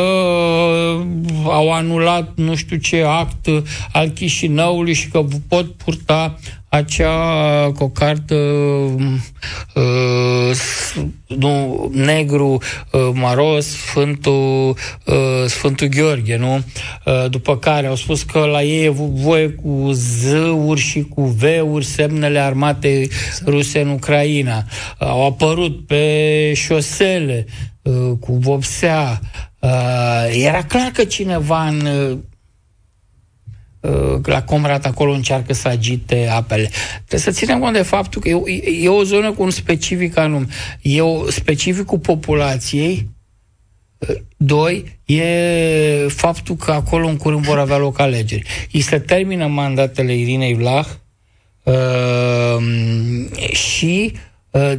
au 1.44 1.72
anulat 1.72 2.32
nu 2.34 2.54
știu 2.54 2.76
ce 2.76 3.02
act 3.02 3.46
al 3.92 4.08
Chișinăului 4.08 4.94
și 4.94 5.08
că 5.08 5.24
pot 5.48 5.72
purta 5.72 6.38
acea 6.70 7.72
cocardă 7.78 8.34
uh, 9.74 10.50
nu, 11.26 11.90
negru, 11.92 12.58
uh, 12.92 13.10
maros, 13.12 13.66
Sfântul, 13.66 14.76
uh, 15.06 15.44
Sfântul 15.46 15.86
Gheorghe, 15.86 16.36
nu? 16.36 16.54
Uh, 17.04 17.30
după 17.30 17.56
care 17.58 17.86
au 17.86 17.94
spus 17.94 18.22
că 18.22 18.38
la 18.38 18.62
ei 18.62 18.84
e 18.84 18.88
voie 19.12 19.48
cu 19.48 19.90
zâuri 19.92 20.80
și 20.80 21.02
cu 21.02 21.22
veuri 21.22 21.84
semnele 21.84 22.38
armate 22.38 23.08
ruse 23.44 23.80
în 23.80 23.88
Ucraina. 23.88 24.56
Uh, 24.56 25.06
au 25.06 25.26
apărut 25.26 25.86
pe 25.86 26.52
șosele 26.54 27.46
uh, 27.82 28.12
cu 28.20 28.32
vopsea. 28.32 29.20
Uh, 29.58 30.42
era 30.44 30.62
clar 30.62 30.90
că 30.92 31.04
cineva 31.04 31.66
în 31.66 31.80
uh, 31.86 32.10
Uh, 32.10 32.18
la 34.22 34.42
Comrat 34.42 34.86
acolo 34.86 35.12
încearcă 35.12 35.52
să 35.52 35.68
agite 35.68 36.28
apele. 36.28 36.70
Trebuie 36.94 37.20
să 37.20 37.30
ținem 37.30 37.60
cont 37.60 37.72
de 37.72 37.82
faptul 37.82 38.20
că 38.20 38.28
e, 38.28 38.82
e 38.82 38.88
o 38.88 39.02
zonă 39.02 39.32
cu 39.32 39.42
un 39.42 39.50
specific 39.50 40.16
anume. 40.16 40.46
E 40.82 41.00
o 41.00 41.30
specificul 41.30 41.98
populației, 41.98 43.10
uh, 43.98 44.16
Doi, 44.36 44.98
e 45.04 46.06
faptul 46.08 46.56
că 46.56 46.70
acolo 46.72 47.08
în 47.08 47.16
curând 47.16 47.44
vor 47.44 47.58
avea 47.58 47.76
loc 47.76 47.98
alegeri. 47.98 48.68
Îi 48.72 48.80
se 48.80 48.98
termină 48.98 49.46
mandatele 49.46 50.14
Irinei 50.16 50.54
Vlah 50.54 50.86
uh, 51.62 52.56
și 53.52 54.12
uh, 54.50 54.72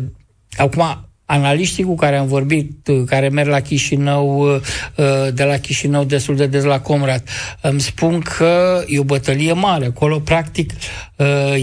acum 0.58 1.11
analiștii 1.32 1.84
cu 1.84 1.96
care 1.96 2.16
am 2.16 2.28
vorbit, 2.28 2.88
uh, 2.88 3.04
care 3.06 3.30
merg 3.30 3.50
la 3.50 3.60
Chișinău, 3.60 4.54
uh, 4.54 4.62
uh, 4.96 5.34
de 5.34 5.44
la 5.44 5.58
Chișinău 5.58 6.04
destul 6.04 6.36
de 6.36 6.46
des 6.46 6.64
la 6.64 6.80
Comrat, 6.80 7.30
îmi 7.62 7.80
spun 7.80 8.20
că 8.20 8.84
e 8.88 9.00
o 9.00 9.04
bătălie 9.04 9.54
mare. 9.54 9.86
Acolo, 9.86 10.20
practic, 10.20 10.74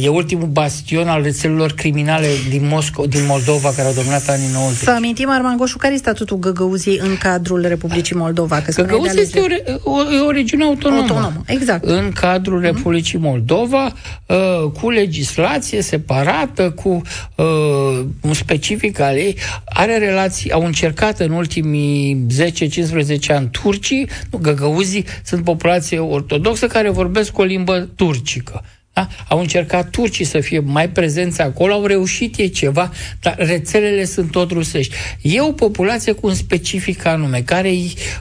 e 0.03 0.09
ultimul 0.09 0.47
bastion 0.47 1.09
al 1.09 1.23
rețelelor 1.23 1.73
criminale 1.73 2.27
din 2.49 2.67
Moscova, 2.67 3.09
din 3.09 3.27
Moldova, 3.27 3.73
care 3.77 3.89
au 3.89 3.95
dominat 3.95 4.29
anii 4.29 4.49
90. 4.53 4.79
Să 4.79 4.91
amintim, 4.91 5.31
Arman 5.31 5.57
Goșu, 5.57 5.79
care 5.79 5.95
e 5.95 5.97
statutul 5.97 6.37
Găgăuzii 6.37 6.99
în 6.99 7.17
cadrul 7.17 7.65
Republicii 7.69 8.17
Moldova? 8.17 8.61
Că 8.61 8.83
Găgăuzia 8.83 9.21
este 9.21 9.41
o, 9.41 9.47
re, 9.47 9.65
o, 9.83 9.97
o 10.27 10.31
regiune 10.31 10.65
autonomă. 10.65 11.01
Autonomă, 11.01 11.43
exact. 11.47 11.85
În 11.85 12.13
cadrul 12.13 12.61
uh-huh. 12.61 12.65
Republicii 12.65 13.19
Moldova, 13.19 13.93
cu 14.81 14.91
legislație 14.91 15.83
separată, 15.83 16.71
cu 16.71 17.03
un 18.21 18.35
specific 18.35 19.01
al 19.01 19.17
ei 19.17 19.37
are 19.65 19.99
relații, 19.99 20.53
au 20.53 20.65
încercat 20.65 21.21
în 21.21 21.31
ultimii 21.31 22.27
10-15 23.27 23.27
ani 23.29 23.49
turcii, 23.51 24.09
nu, 24.31 24.39
găgăuzii 24.39 25.05
sunt 25.25 25.45
populație 25.45 25.99
ortodoxă 25.99 26.67
care 26.67 26.91
vorbesc 26.91 27.39
o 27.39 27.43
limbă 27.43 27.89
turcică. 27.97 28.63
Da? 28.99 29.09
Au 29.29 29.39
încercat 29.39 29.91
turcii 29.91 30.25
să 30.25 30.41
fie 30.41 30.59
mai 30.59 30.89
prezenți 30.89 31.41
acolo, 31.41 31.73
au 31.73 31.87
reușit 31.87 32.37
e 32.37 32.47
ceva, 32.47 32.93
dar 33.21 33.35
rețelele 33.39 34.05
sunt 34.05 34.31
tot 34.31 34.51
rusești. 34.51 34.95
E 35.21 35.41
o 35.41 35.53
populație 35.53 36.13
cu 36.13 36.27
un 36.27 36.35
specific 36.35 37.05
anume, 37.05 37.43
care 37.43 37.73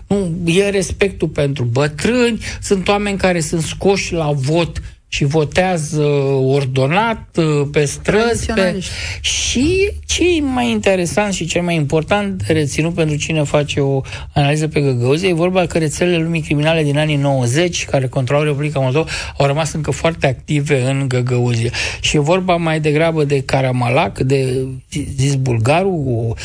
nu, 0.08 0.42
e 0.46 0.70
respectul 0.70 1.28
pentru 1.28 1.64
bătrâni, 1.64 2.40
sunt 2.62 2.88
oameni 2.88 3.18
care 3.18 3.40
sunt 3.40 3.62
scoși 3.62 4.14
la 4.14 4.32
vot 4.32 4.82
și 5.08 5.26
votează 5.26 6.04
ordonat 6.46 7.38
uh, 7.38 7.68
pe 7.72 7.86
străzi. 7.86 8.54
Pe... 8.54 8.80
Și 9.22 9.92
ce 10.06 10.24
e 10.38 10.42
mai 10.42 10.70
interesant 10.70 11.34
și 11.34 11.46
cel 11.46 11.62
mai 11.62 11.76
important 11.76 12.44
de 12.44 12.54
reținut 12.54 12.94
pentru 12.94 13.16
cine 13.16 13.44
face 13.44 13.80
o 13.80 14.02
analiză 14.34 14.68
pe 14.68 14.82
Găgăuzie, 14.82 15.30
e 15.30 15.34
vorba 15.34 15.66
că 15.66 15.78
rețelele 15.78 16.24
lumii 16.24 16.42
criminale 16.42 16.84
din 16.84 16.98
anii 16.98 17.16
90, 17.16 17.86
care 17.86 18.08
controlau 18.08 18.44
Republica 18.44 18.80
Moldova, 18.80 19.10
au 19.38 19.46
rămas 19.46 19.74
încă 19.74 19.92
foarte 19.92 20.28
active 20.28 20.82
în 20.82 21.08
Găgăuzie. 21.08 21.70
Și 22.00 22.16
e 22.16 22.20
vorba 22.20 22.56
mai 22.56 22.80
degrabă 22.80 23.24
de 23.24 23.42
Caramalac, 23.42 24.20
de 24.20 24.68
zis 25.16 25.36
bulgarul, 25.36 26.36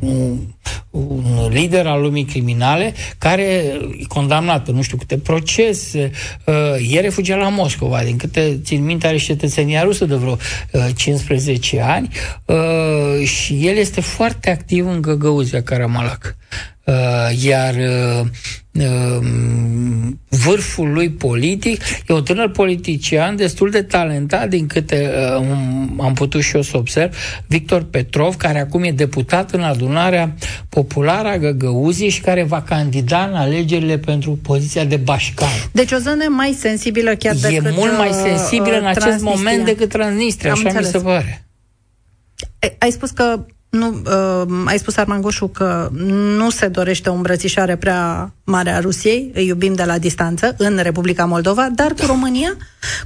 un, 0.00 0.38
un 0.90 1.48
lider 1.50 1.86
al 1.86 2.00
lumii 2.00 2.24
criminale, 2.24 2.94
care 3.18 3.42
e 3.42 3.80
condamnat 4.08 4.68
în 4.68 4.74
nu 4.74 4.82
știu 4.82 4.96
câte 4.96 5.18
procese, 5.18 6.10
uh, 6.46 6.94
e 6.94 7.00
refugiat 7.00 7.21
la 7.28 7.48
Moscova, 7.48 8.02
din 8.02 8.16
câte 8.16 8.60
țin 8.64 8.84
minte 8.84 9.06
are 9.06 9.16
cetățenia 9.16 9.82
rusă 9.82 10.04
de 10.04 10.14
vreo 10.14 10.36
uh, 10.70 10.86
15 10.96 11.80
ani 11.80 12.08
uh, 12.44 13.26
și 13.26 13.66
el 13.66 13.76
este 13.76 14.00
foarte 14.00 14.50
activ 14.50 14.86
în 14.86 15.00
Găgăuzia 15.00 15.62
Caramalac. 15.62 16.36
Uh, 16.84 16.94
iar 17.44 17.74
uh, 17.74 18.26
um, 18.72 20.20
vârful 20.28 20.92
lui 20.92 21.10
politic 21.10 21.82
e 22.06 22.12
un 22.12 22.22
tânăr 22.22 22.50
politician 22.50 23.36
destul 23.36 23.70
de 23.70 23.82
talentat 23.82 24.48
din 24.48 24.66
câte 24.66 25.10
uh, 25.38 25.46
am 25.98 26.12
putut 26.14 26.42
și 26.42 26.56
eu 26.56 26.62
să 26.62 26.76
observ, 26.76 27.14
Victor 27.46 27.82
Petrov, 27.82 28.36
care 28.36 28.60
acum 28.60 28.82
e 28.82 28.90
deputat 28.90 29.50
în 29.50 29.62
adunarea 29.62 30.34
populară 30.68 31.28
a 31.28 31.36
Găgăuziei 31.36 32.08
și 32.08 32.20
care 32.20 32.42
va 32.42 32.62
candida 32.62 33.24
în 33.24 33.34
alegerile 33.34 33.98
pentru 33.98 34.38
poziția 34.42 34.84
de 34.84 34.96
bașcar. 34.96 35.68
Deci 35.72 35.92
o 35.92 35.98
zonă 35.98 36.24
mai 36.28 36.56
sensibilă 36.58 37.14
chiar 37.14 37.34
e 37.34 37.38
decât 37.40 37.66
E 37.66 37.70
mult 37.74 37.96
mai 37.96 38.10
sensibilă 38.12 38.74
uh, 38.74 38.80
în 38.80 38.86
acest 38.86 39.22
moment 39.22 39.64
decât 39.64 39.88
Transnistria, 39.88 40.52
așa 40.52 40.62
înțeles. 40.64 40.86
mi 40.86 40.92
se 40.92 40.98
pare. 40.98 41.46
Ai 42.78 42.90
spus 42.90 43.10
că 43.10 43.44
nu, 43.72 44.02
uh, 44.04 44.62
ai 44.64 44.78
spus, 44.78 44.96
Armangoșu, 44.96 45.48
că 45.48 45.88
nu 46.36 46.50
se 46.50 46.68
dorește 46.68 47.10
o 47.10 47.14
îmbrățișare 47.14 47.76
prea 47.76 48.32
mare 48.52 48.70
a 48.70 48.80
Rusiei, 48.80 49.30
îi 49.34 49.46
iubim 49.46 49.74
de 49.74 49.84
la 49.84 49.98
distanță, 49.98 50.54
în 50.58 50.78
Republica 50.82 51.24
Moldova, 51.24 51.68
dar 51.74 51.92
cu 51.92 52.06
România, 52.06 52.56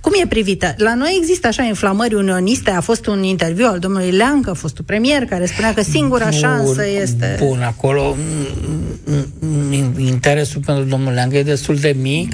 cum 0.00 0.12
e 0.22 0.26
privită? 0.26 0.74
La 0.76 0.94
noi 0.94 1.16
există 1.20 1.46
așa 1.46 1.62
inflamări 1.62 2.14
unioniste, 2.14 2.70
a 2.70 2.80
fost 2.80 3.06
un 3.06 3.22
interviu 3.22 3.66
al 3.66 3.78
domnului 3.78 4.10
Leancă, 4.10 4.52
fostul 4.52 4.84
premier, 4.84 5.24
care 5.24 5.46
spunea 5.46 5.74
că 5.74 5.82
singura 5.82 6.28
bun, 6.28 6.38
șansă 6.38 6.82
este... 7.02 7.36
Bun, 7.38 7.62
acolo 7.62 8.16
interesul 9.98 10.62
pentru 10.66 10.84
domnul 10.84 11.12
Leangă 11.12 11.36
e 11.36 11.42
destul 11.42 11.76
de 11.76 11.96
mic. 12.00 12.32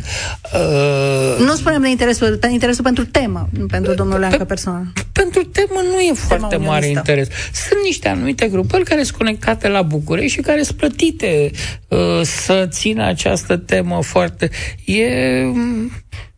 Uh, 0.55 1.45
nu 1.47 1.55
spunem 1.55 1.83
de 1.83 1.89
interesul, 1.89 2.39
interesul 2.51 2.85
pentru 2.85 3.05
temă, 3.05 3.49
nu 3.59 3.67
pentru 3.67 3.95
domnul 3.95 4.19
Leangă 4.19 4.45
personal. 4.45 4.83
Pentru 5.13 5.45
temă 5.45 5.81
nu 5.93 6.01
e 6.01 6.13
foarte 6.13 6.57
mare 6.57 6.87
interes. 6.87 7.29
Sunt 7.69 7.81
niște 7.85 8.09
anumite 8.09 8.49
grupări 8.49 8.85
care 8.85 9.03
sunt 9.03 9.17
conectate 9.17 9.69
la 9.69 9.83
București 9.83 10.37
și 10.37 10.41
care 10.41 10.63
sunt 10.63 10.77
plătite 10.77 11.51
uh, 11.89 11.99
să 12.23 12.67
țină 12.71 13.02
această 13.07 13.57
temă 13.57 14.03
foarte... 14.03 14.51
E 14.85 15.43
mm, 15.45 15.91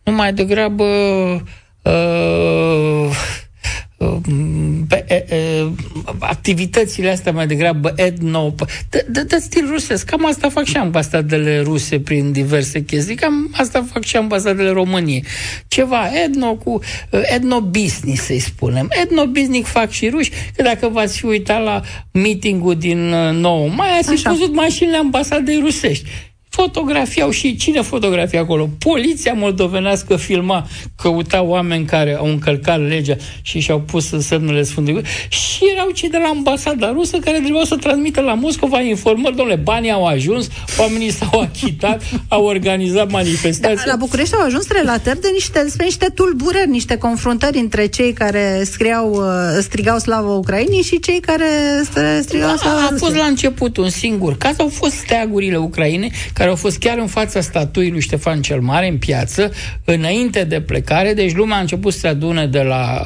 numai 0.03 0.33
degrabă... 0.33 0.85
Uh, 1.83 3.11
pe, 4.89 5.05
e, 5.09 5.15
e, 5.15 5.69
activitățile 6.19 7.11
astea 7.11 7.33
mai 7.33 7.47
degrabă 7.47 7.93
etno, 7.97 8.55
de, 8.91 9.07
de, 9.09 9.23
de 9.23 9.37
stil 9.37 9.69
rusesc. 9.71 10.07
Cam 10.07 10.27
asta 10.27 10.49
fac 10.49 10.65
și 10.65 10.77
ambasadele 10.77 11.61
ruse 11.61 12.01
prin 12.01 12.33
diverse 12.33 12.85
chestii, 12.85 13.15
cam 13.15 13.51
asta 13.53 13.87
fac 13.93 14.03
și 14.03 14.17
ambasadele 14.17 14.71
României. 14.71 15.25
Ceva 15.69 16.09
etno 16.25 16.55
cu 16.55 16.81
etno-business, 17.11 18.25
să-i 18.25 18.39
spunem. 18.39 18.91
Etno-business 19.03 19.71
fac 19.71 19.91
și 19.91 20.09
ruși, 20.09 20.31
că 20.57 20.62
dacă 20.62 20.89
v-ați 20.89 21.19
fi 21.19 21.25
uitat 21.25 21.65
la 21.65 21.81
meeting-ul 22.12 22.77
din 22.77 22.99
9 23.33 23.69
mai, 23.69 23.99
ați 23.99 24.23
văzut 24.23 24.55
mașinile 24.55 24.97
ambasadei 24.97 25.59
rusești 25.59 26.05
fotografiau 26.55 27.31
și 27.31 27.57
cine 27.57 27.81
fotografia 27.81 28.41
acolo? 28.41 28.69
Poliția 28.79 29.33
moldovenească 29.33 30.17
filma, 30.17 30.67
căuta 30.97 31.43
oameni 31.43 31.85
care 31.85 32.15
au 32.15 32.27
încălcat 32.27 32.81
legea 32.89 33.17
și 33.43 33.59
și-au 33.59 33.81
pus 33.81 34.11
în 34.11 34.21
semnele 34.21 34.63
Sfântului 34.63 35.03
și 35.29 35.61
erau 35.75 35.91
cei 35.91 36.09
de 36.09 36.19
la 36.23 36.29
ambasada 36.29 36.91
rusă 36.93 37.19
care 37.19 37.37
trebuiau 37.39 37.65
să 37.65 37.77
transmită 37.77 38.21
la 38.21 38.35
Moscova 38.35 38.81
informări, 38.81 39.37
domnule, 39.37 39.57
banii 39.57 39.91
au 39.91 40.05
ajuns, 40.07 40.49
oamenii 40.79 41.11
s-au 41.11 41.41
achitat, 41.41 42.03
au 42.29 42.45
organizat 42.45 43.11
manifestații. 43.11 43.77
Da, 43.77 43.91
la 43.91 43.97
București 43.97 44.35
au 44.35 44.45
ajuns 44.45 44.69
relatări 44.69 45.21
de 45.21 45.29
niște, 45.33 45.63
despre 45.63 45.85
niște 45.85 46.07
tulburări, 46.15 46.71
niște 46.71 46.97
confruntări 46.97 47.59
între 47.59 47.87
cei 47.87 48.13
care 48.13 48.63
scriau, 48.65 49.11
uh, 49.13 49.23
strigau 49.61 49.99
slavă 49.99 50.31
Ucrainei 50.31 50.83
și 50.83 51.01
cei 51.01 51.21
care 51.21 51.49
strigau 52.23 52.57
slavă 52.57 52.79
A, 52.79 52.89
a 52.93 52.95
fost 52.97 53.15
la 53.15 53.25
început 53.25 53.77
un 53.77 53.89
singur 53.89 54.37
caz, 54.37 54.59
au 54.59 54.69
fost 54.69 54.93
steagurile 54.93 55.57
Ucraine, 55.57 56.11
care 56.33 56.43
care 56.45 56.57
au 56.57 56.62
fost 56.62 56.78
chiar 56.78 56.99
în 56.99 57.07
fața 57.07 57.40
statuii 57.40 57.90
lui 57.90 58.01
Ștefan 58.01 58.42
cel 58.42 58.61
Mare, 58.61 58.88
în 58.88 58.99
piață, 58.99 59.53
înainte 59.84 60.45
de 60.45 60.61
plecare, 60.61 61.14
deci 61.14 61.34
lumea 61.34 61.57
a 61.57 61.61
început 61.61 61.92
să 61.92 61.99
se 61.99 62.09
adune 62.09 62.47
de 62.47 62.62
la 62.62 63.03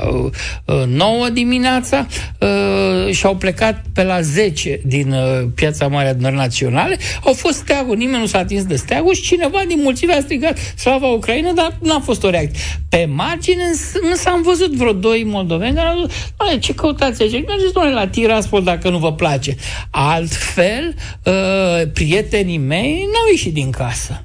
uh, 0.65 0.85
9 0.87 1.25
uh, 1.25 1.33
dimineața 1.33 2.07
uh, 2.39 3.13
și 3.13 3.27
au 3.27 3.37
plecat 3.37 3.85
pe 3.93 4.03
la 4.03 4.21
10 4.21 4.81
din 4.85 5.13
uh, 5.13 5.49
Piața 5.55 5.87
Mare 5.87 6.09
Adunări 6.09 6.35
Naționale. 6.35 6.99
Au 7.25 7.33
fost 7.33 7.59
steaguri, 7.59 7.99
nimeni 7.99 8.21
nu 8.21 8.27
s-a 8.27 8.39
atins 8.39 8.65
de 8.65 8.77
steaguri 8.77 9.17
și 9.17 9.23
cineva 9.23 9.63
din 9.69 9.81
mulțime 9.83 10.13
a 10.13 10.21
strigat 10.21 10.59
Slava 10.77 11.07
Ucraina, 11.07 11.53
dar 11.53 11.79
n-a 11.83 12.01
fost 12.01 12.25
o 12.25 12.31
reacție. 12.31 12.61
Pe 12.89 13.09
margine 13.15 13.65
însă 14.11 14.29
am 14.29 14.43
văzut 14.43 14.75
vreo 14.75 14.93
doi 14.93 15.23
moldoveni 15.27 15.75
care 15.75 15.89
au 15.89 16.07
zis, 16.07 16.61
ce 16.61 16.75
căutați 16.75 17.23
aici? 17.23 17.33
Mergeți, 17.33 17.73
doamne, 17.73 17.93
la 17.93 18.07
Tiraspol 18.07 18.63
dacă 18.63 18.91
nu 18.91 18.99
vă 18.99 19.13
place. 19.13 19.57
Altfel, 19.91 20.95
uh, 21.25 21.91
prietenii 21.93 22.59
mei 22.59 23.09
n-au 23.13 23.28
ieșit 23.31 23.53
din 23.53 23.71
casă. 23.71 24.23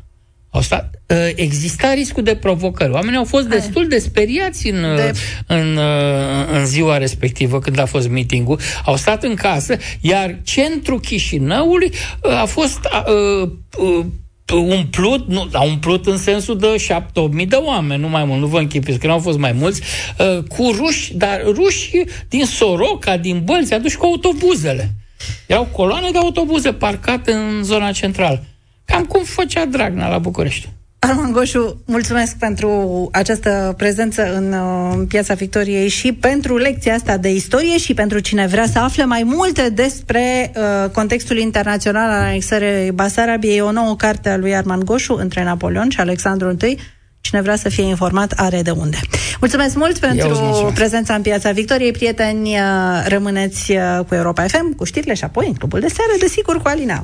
Au 0.49 0.61
stat, 0.61 1.01
uh, 1.07 1.17
exista 1.35 1.93
riscul 1.93 2.23
de 2.23 2.35
provocări. 2.35 2.91
Oamenii 2.91 3.17
au 3.17 3.23
fost 3.23 3.47
destul 3.47 3.87
de 3.87 3.99
speriați 3.99 4.69
în, 4.69 4.95
de... 4.95 5.11
în, 5.47 5.75
uh, 5.75 6.47
în 6.51 6.65
ziua 6.65 6.97
respectivă, 6.97 7.59
când 7.59 7.79
a 7.79 7.85
fost 7.85 8.09
meetingul. 8.09 8.59
Au 8.85 8.95
stat 8.95 9.23
în 9.23 9.35
casă, 9.35 9.77
iar 10.01 10.39
centrul 10.43 10.99
Chișinăului 10.99 11.91
uh, 12.23 12.31
a 12.31 12.45
fost 12.45 12.79
uh, 13.41 13.49
uh, 13.77 14.05
umplut, 14.51 15.27
nu, 15.27 15.49
a 15.51 15.63
umplut 15.63 16.07
în 16.07 16.17
sensul 16.17 16.57
de 16.57 16.75
7-8 17.43 17.47
de 17.47 17.55
oameni, 17.55 18.01
nu 18.01 18.09
mai 18.09 18.23
mult, 18.23 18.39
nu 18.39 18.47
vă 18.47 18.59
închipiți, 18.59 18.99
că 18.99 19.07
nu 19.07 19.13
au 19.13 19.19
fost 19.19 19.37
mai 19.37 19.51
mulți, 19.51 19.81
uh, 20.17 20.43
cu 20.43 20.71
ruși, 20.77 21.15
dar 21.15 21.41
ruși 21.45 22.03
din 22.29 22.45
Soroca, 22.45 23.17
din 23.17 23.41
Bălți, 23.43 23.73
aduși 23.73 23.97
cu 23.97 24.05
autobuzele. 24.05 24.91
Erau 25.47 25.67
coloane 25.71 26.09
de 26.11 26.17
autobuze 26.17 26.73
parcate 26.73 27.31
în 27.31 27.63
zona 27.63 27.91
centrală. 27.91 28.43
Cam 28.85 29.05
cum 29.05 29.23
făcea 29.23 29.65
Dragnea 29.65 30.07
la 30.07 30.17
București. 30.17 30.69
Arman 30.99 31.31
Goșu, 31.31 31.81
mulțumesc 31.85 32.35
pentru 32.37 33.09
această 33.11 33.73
prezență 33.77 34.35
în 34.35 34.53
uh, 34.53 35.05
Piața 35.07 35.33
Victoriei 35.33 35.87
și 35.87 36.13
pentru 36.13 36.57
lecția 36.57 36.93
asta 36.93 37.17
de 37.17 37.29
istorie 37.29 37.77
și 37.77 37.93
pentru 37.93 38.19
cine 38.19 38.47
vrea 38.47 38.65
să 38.65 38.79
afle 38.79 39.05
mai 39.05 39.23
multe 39.23 39.69
despre 39.69 40.51
uh, 40.55 40.89
contextul 40.89 41.37
internațional 41.37 42.09
al 42.09 42.21
anexării 42.21 42.91
Basarabiei. 42.91 43.61
O 43.61 43.71
nouă 43.71 43.95
carte 43.95 44.29
a 44.29 44.37
lui 44.37 44.55
Arman 44.55 44.79
Goșu 44.79 45.13
între 45.13 45.43
Napoleon 45.43 45.89
și 45.89 45.99
Alexandru 45.99 46.57
I. 46.61 46.77
Cine 47.21 47.41
vrea 47.41 47.55
să 47.55 47.69
fie 47.69 47.83
informat 47.83 48.31
are 48.35 48.61
de 48.61 48.71
unde. 48.71 48.97
Mulțumesc 49.39 49.75
mult 49.75 49.97
pentru 49.97 50.71
prezența 50.73 51.13
în 51.13 51.21
Piața 51.21 51.51
Victoriei. 51.51 51.91
Prieteni, 51.91 52.49
uh, 52.49 52.59
rămâneți 53.05 53.71
uh, 53.71 53.99
cu 54.07 54.15
Europa 54.15 54.43
FM, 54.43 54.75
cu 54.75 54.83
știrile 54.83 55.13
și 55.13 55.23
apoi 55.23 55.47
în 55.47 55.53
clubul 55.53 55.79
de 55.79 55.87
seară, 55.87 56.11
desigur, 56.19 56.61
cu 56.61 56.67
Alina. 56.67 57.03